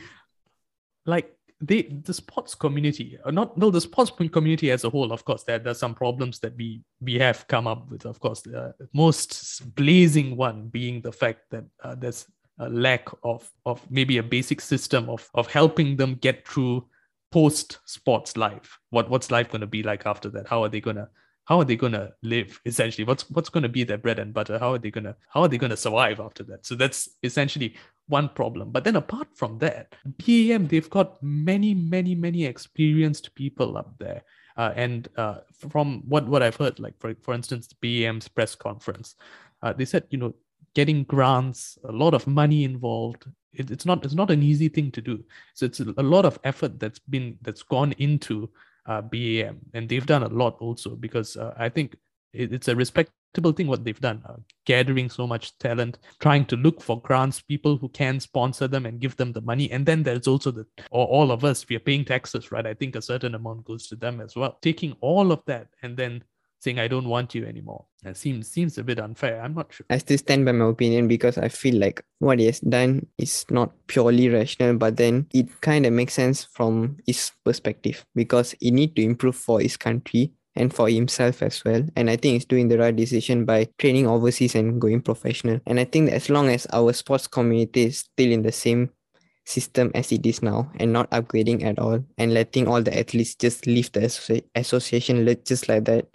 like 1.07 1.33
they 1.63 1.89
the 2.05 2.13
sports 2.13 2.55
community, 2.55 3.17
uh, 3.25 3.31
not 3.31 3.57
no 3.57 3.71
the 3.71 3.81
sports 3.81 4.13
community 4.13 4.71
as 4.71 4.85
a 4.85 4.91
whole. 4.91 5.13
Of 5.13 5.25
course, 5.25 5.45
there 5.45 5.59
there's 5.59 5.81
some 5.81 5.95
problems 5.95 6.41
that 6.41 6.53
we 6.61 6.85
we 7.01 7.15
have 7.15 7.49
come 7.49 7.67
up 7.67 7.89
with. 7.89 8.05
Of 8.05 8.21
course, 8.21 8.43
the 8.43 8.75
most 8.93 9.65
blazing 9.77 10.37
one 10.37 10.69
being 10.69 11.01
the 11.01 11.13
fact 11.13 11.49
that 11.57 11.65
uh, 11.83 11.95
there's 11.95 12.29
a 12.59 12.69
lack 12.69 13.09
of 13.25 13.51
of 13.67 13.81
maybe 13.91 14.19
a 14.19 14.23
basic 14.23 14.61
system 14.61 15.09
of 15.09 15.29
of 15.35 15.47
helping 15.47 15.97
them 15.97 16.15
get 16.17 16.47
through 16.47 16.87
post 17.31 17.79
sports 17.87 18.37
life. 18.37 18.79
What 18.91 19.11
what's 19.11 19.31
life 19.31 19.51
going 19.51 19.62
to 19.62 19.67
be 19.67 19.83
like 19.83 20.07
after 20.07 20.29
that? 20.31 20.47
How 20.47 20.62
are 20.62 20.69
they 20.69 20.81
gonna 20.81 21.09
how 21.45 21.59
are 21.59 21.65
they 21.65 21.77
gonna 21.77 22.11
live 22.23 22.61
essentially? 22.65 23.05
What's 23.05 23.29
what's 23.31 23.49
gonna 23.49 23.69
be 23.69 23.85
their 23.85 23.99
bread 23.99 24.19
and 24.19 24.33
butter? 24.33 24.59
How 24.59 24.75
are 24.75 24.79
they 24.79 24.91
gonna 24.91 25.17
how 25.29 25.43
are 25.43 25.49
they 25.49 25.59
gonna 25.59 25.77
survive 25.77 26.21
after 26.21 26.45
that? 26.45 26.65
So 26.65 26.75
that's 26.75 27.09
essentially 27.23 27.77
one 28.07 28.29
problem. 28.29 28.71
But 28.71 28.85
then 28.85 28.97
apart 28.97 29.29
from 29.35 29.59
that 29.59 29.95
bam 30.05 30.69
they've 30.69 30.91
got 30.91 31.23
many 31.23 31.75
many 31.75 32.15
many 32.15 32.45
experienced 32.45 33.35
people 33.35 33.77
up 33.77 33.99
there. 33.99 34.23
Uh, 34.55 34.73
and 34.77 35.09
uh, 35.17 35.38
from 35.71 36.03
what 36.07 36.29
what 36.29 36.43
i've 36.43 36.57
heard 36.57 36.79
like 36.79 36.93
for, 36.99 37.15
for 37.23 37.33
instance 37.33 37.73
bam's 37.81 38.29
press 38.29 38.55
conference 38.55 39.15
uh, 39.62 39.73
they 39.73 39.87
said 39.87 40.05
you 40.11 40.19
know 40.19 40.35
getting 40.75 41.05
grants 41.05 41.79
a 41.89 41.93
lot 41.93 42.15
of 42.15 42.27
money 42.27 42.65
involved 42.65 43.25
it, 43.53 43.71
it's 43.71 43.85
not 43.85 44.05
it's 44.05 44.15
not 44.15 44.31
an 44.31 44.43
easy 44.43 44.69
thing 44.69 44.91
to 44.91 45.01
do 45.01 45.23
so 45.55 45.67
it's 45.67 45.81
a, 45.81 46.03
lot 46.03 46.25
of 46.25 46.39
effort 46.45 46.79
that's 46.79 46.99
been 46.99 47.37
that's 47.43 47.63
gone 47.63 47.93
into 47.99 48.51
uh, 48.87 49.01
BAM, 49.01 49.61
and 49.75 49.89
they've 49.89 50.07
done 50.07 50.23
a 50.23 50.29
lot 50.29 50.57
also 50.61 50.91
because 50.91 51.37
uh, 51.37 51.55
I 51.57 51.69
think 51.69 51.97
it, 52.33 52.53
it's 52.53 52.69
a 52.69 52.77
respectable 52.77 53.53
thing 53.53 53.67
what 53.67 53.85
they've 53.85 54.01
done, 54.01 54.23
uh, 54.29 54.37
gathering 54.67 55.09
so 55.09 55.27
much 55.27 55.57
talent, 55.59 55.99
trying 56.21 56.45
to 56.47 56.57
look 56.57 56.83
for 56.83 57.01
grants, 57.01 57.41
people 57.41 57.77
who 57.77 57.89
can 57.91 58.21
sponsor 58.21 58.69
them 58.69 58.87
and 58.87 59.01
give 59.01 59.17
them 59.17 59.33
the 59.33 59.41
money, 59.41 59.71
and 59.71 59.87
then 59.87 60.03
there's 60.03 60.27
also 60.27 60.51
the 60.51 60.67
or 60.91 61.07
all 61.07 61.31
of 61.31 61.45
us 61.45 61.67
we 61.69 61.77
are 61.77 61.81
paying 61.81 62.05
taxes, 62.05 62.51
right? 62.51 62.67
I 62.67 62.75
think 62.75 62.97
a 62.97 63.03
certain 63.03 63.35
amount 63.35 63.65
goes 63.65 63.87
to 63.89 63.97
them 63.97 64.21
as 64.21 64.37
well. 64.37 64.59
Taking 64.63 64.97
all 65.01 65.33
of 65.33 65.43
that 65.47 65.69
and 65.83 65.97
then 65.97 66.25
saying 66.62 66.79
I 66.79 66.87
don't 66.87 67.09
want 67.09 67.35
you 67.35 67.44
anymore, 67.44 67.87
that 68.05 68.16
seems 68.16 68.46
seems 68.46 68.79
a 68.79 68.85
bit 68.85 69.01
unfair. 69.01 69.42
I'm 69.42 69.55
not 69.55 69.72
sure. 69.72 69.85
I 69.90 69.98
still 69.98 70.18
stand 70.18 70.44
by 70.44 70.53
my 70.53 70.68
opinion 70.68 71.09
because 71.09 71.37
I 71.37 71.48
feel 71.48 71.79
like 71.81 72.05
what 72.20 72.38
he 72.38 72.46
has 72.46 72.61
done 72.61 73.07
is 73.18 73.44
not 73.51 73.72
purely 73.88 74.29
rational, 74.29 74.77
but 74.77 74.96
then 74.96 75.27
it 75.35 75.61
kind 75.61 75.87
of 75.87 75.92
makes 75.92 76.14
sense 76.14 76.44
from 76.44 76.98
his 77.05 77.33
perspective 77.44 78.07
because 78.14 78.55
he 78.61 78.70
need 78.70 78.94
to 78.94 79.03
improve 79.03 79.35
for 79.35 79.61
his 79.61 79.77
country 79.77 80.31
and 80.55 80.72
for 80.72 80.88
himself 80.88 81.42
as 81.42 81.64
well. 81.64 81.83
And 81.96 82.09
I 82.09 82.16
think 82.16 82.35
he's 82.35 82.44
doing 82.44 82.68
the 82.68 82.79
right 82.79 82.94
decision 82.94 83.44
by 83.44 83.68
training 83.79 84.07
overseas 84.07 84.55
and 84.55 84.81
going 84.81 85.03
professional. 85.03 85.61
And 85.66 85.81
I 85.81 85.85
think 85.85 86.11
as 86.11 86.31
long 86.31 86.48
as 86.48 86.66
our 86.72 86.92
sports 86.92 87.27
community 87.27 87.87
is 87.87 87.98
still 87.98 88.31
in 88.31 88.42
the 88.42 88.53
same 88.53 88.90
system 89.44 89.90
as 89.96 90.12
it 90.12 90.25
is 90.25 90.42
now 90.42 90.70
and 90.79 90.92
not 90.92 91.11
upgrading 91.11 91.64
at 91.64 91.79
all 91.79 92.05
and 92.18 92.33
letting 92.33 92.68
all 92.68 92.81
the 92.81 92.96
athletes 92.96 93.35
just 93.35 93.66
leave 93.66 93.90
the 93.90 94.01
associ- 94.01 94.44
association 94.55 95.27
just 95.44 95.68
like 95.68 95.85
that, 95.87 96.07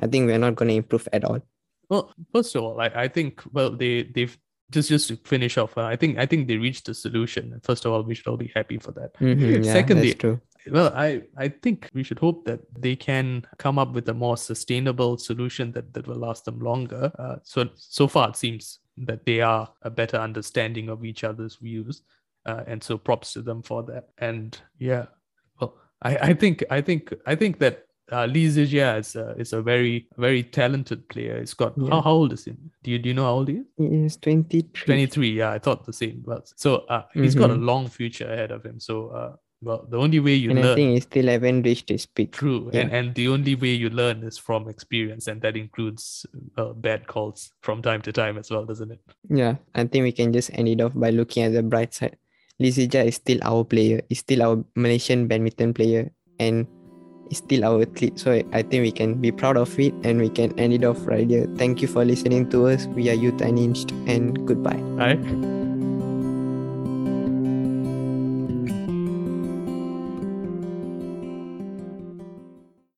I 0.00 0.06
think 0.06 0.26
we're 0.26 0.38
not 0.38 0.54
going 0.56 0.68
to 0.68 0.74
improve 0.74 1.08
at 1.12 1.24
all. 1.24 1.40
Well, 1.88 2.12
first 2.32 2.54
of 2.56 2.62
all, 2.64 2.80
I, 2.80 2.86
I 2.94 3.08
think 3.08 3.42
well 3.52 3.70
they 3.70 4.02
they've 4.04 4.36
just 4.70 4.88
just 4.88 5.08
to 5.08 5.16
finish 5.24 5.56
off. 5.58 5.78
Uh, 5.78 5.82
I 5.82 5.96
think 5.96 6.18
I 6.18 6.26
think 6.26 6.48
they 6.48 6.56
reached 6.56 6.88
a 6.88 6.94
solution. 6.94 7.60
First 7.62 7.84
of 7.84 7.92
all, 7.92 8.02
we 8.02 8.14
should 8.14 8.26
all 8.26 8.36
be 8.36 8.50
happy 8.54 8.78
for 8.78 8.92
that. 8.92 9.14
Mhm, 9.18 9.64
yeah, 9.64 9.72
Secondly, 9.72 10.08
that's 10.08 10.20
true. 10.20 10.40
well 10.72 10.90
i 10.96 11.22
i 11.36 11.46
think 11.62 11.88
we 11.94 12.02
should 12.02 12.18
hope 12.18 12.44
that 12.44 12.58
they 12.80 12.96
can 12.96 13.46
come 13.56 13.78
up 13.78 13.92
with 13.94 14.08
a 14.08 14.14
more 14.14 14.36
sustainable 14.36 15.16
solution 15.16 15.70
that 15.70 15.94
that 15.94 16.08
will 16.08 16.16
last 16.18 16.44
them 16.44 16.58
longer 16.58 17.12
uh, 17.20 17.36
so 17.44 17.68
so 17.76 18.08
far 18.08 18.30
it 18.30 18.36
seems 18.36 18.80
that 19.08 19.24
they 19.24 19.40
are 19.40 19.68
a 19.82 19.90
better 19.90 20.16
understanding 20.16 20.88
of 20.88 21.04
each 21.04 21.22
other's 21.22 21.54
views 21.62 22.02
uh, 22.46 22.64
and 22.66 22.82
so 22.82 22.98
props 22.98 23.32
to 23.34 23.42
them 23.42 23.62
for 23.62 23.84
that 23.84 24.08
and 24.18 24.58
yeah 24.80 25.06
well 25.60 25.72
i 26.02 26.16
i 26.30 26.34
think 26.34 26.64
i 26.68 26.80
think 26.80 27.14
i 27.26 27.36
think 27.36 27.60
that 27.60 27.85
uh, 28.12 28.26
Lee 28.26 28.46
Zii 28.48 28.66
Jia 28.68 28.98
is 29.00 29.16
a, 29.16 29.34
is 29.38 29.52
a 29.52 29.60
very 29.62 30.06
very 30.16 30.42
talented 30.42 31.08
player. 31.08 31.40
He's 31.40 31.54
got 31.54 31.72
Yeah. 31.76 31.90
how, 31.90 32.00
how 32.02 32.12
old 32.12 32.32
is 32.32 32.44
he? 32.44 32.52
Do 32.82 32.90
you 32.90 32.98
do 32.98 33.08
you 33.08 33.14
know 33.14 33.24
how 33.24 33.32
old 33.34 33.48
he 33.48 33.56
is? 33.56 33.66
He 33.76 33.86
is 34.04 34.16
23. 34.18 34.84
23 34.84 35.30
yeah 35.32 35.50
i 35.50 35.58
thought 35.58 35.84
the 35.86 35.92
same 35.92 36.22
well 36.24 36.42
so 36.56 36.76
uh, 36.88 37.02
he's 37.14 37.34
got 37.34 37.50
a 37.50 37.54
Mhm. 37.54 37.64
long 37.64 37.88
future 37.88 38.30
ahead 38.32 38.50
of 38.52 38.64
him 38.64 38.78
so 38.78 39.08
uh, 39.08 39.32
well 39.62 39.86
the 39.90 39.98
only 39.98 40.20
way 40.20 40.34
you 40.34 40.50
and 40.50 40.58
I 40.60 40.62
learn 40.62 40.76
think 40.76 40.92
he 40.94 41.00
still 41.00 41.26
haven't 41.26 41.62
reached 41.62 41.88
his 41.88 42.06
peak. 42.06 42.32
true 42.32 42.70
yeah. 42.72 42.80
and 42.82 42.92
and 42.98 43.14
the 43.14 43.26
only 43.28 43.54
way 43.56 43.72
you 43.82 43.90
learn 43.90 44.22
is 44.22 44.38
from 44.38 44.68
experience 44.68 45.26
and 45.26 45.40
that 45.42 45.56
includes 45.56 46.26
uh, 46.58 46.72
bad 46.86 47.06
calls 47.08 47.50
from 47.62 47.82
time 47.82 48.02
to 48.02 48.12
time 48.12 48.36
as 48.38 48.50
well 48.50 48.64
doesn't 48.64 48.92
it 48.92 49.00
Yeah, 49.42 49.56
I 49.74 49.84
think 49.84 50.02
we 50.04 50.12
can 50.12 50.32
just 50.32 50.50
end 50.58 50.68
it 50.68 50.80
off 50.80 50.92
by 50.94 51.10
looking 51.10 51.42
at 51.42 51.52
the 51.58 51.62
bright 51.62 51.92
side. 51.94 52.16
Lee 52.60 52.70
Zii 52.70 52.88
Jia 52.88 53.04
is 53.06 53.16
still 53.16 53.40
our 53.42 53.64
player, 53.64 54.00
is 54.08 54.20
still 54.20 54.42
our 54.42 54.64
Malaysian 54.76 55.26
badminton 55.28 55.74
player, 55.74 56.04
and 56.38 56.66
is 57.30 57.38
still 57.38 57.64
our 57.64 57.82
athlete. 57.82 58.18
So 58.18 58.32
I- 58.52 58.62
think 58.62 58.82
we 58.82 58.92
can 58.92 59.14
be 59.14 59.30
proud 59.30 59.56
of 59.56 59.78
it 59.78 59.94
and 60.04 60.20
we 60.20 60.28
can 60.28 60.58
end 60.58 60.72
it 60.72 60.84
off 60.84 61.06
right 61.06 61.28
here. 61.28 61.46
Thank 61.56 61.82
you 61.82 61.88
for 61.88 62.04
listening 62.04 62.50
to 62.50 62.66
us. 62.66 62.86
We 62.86 63.10
are 63.10 63.14
Youth 63.14 63.40
Unhinged 63.40 63.92
and 64.06 64.46
goodbye. 64.46 64.80
right 64.96 65.65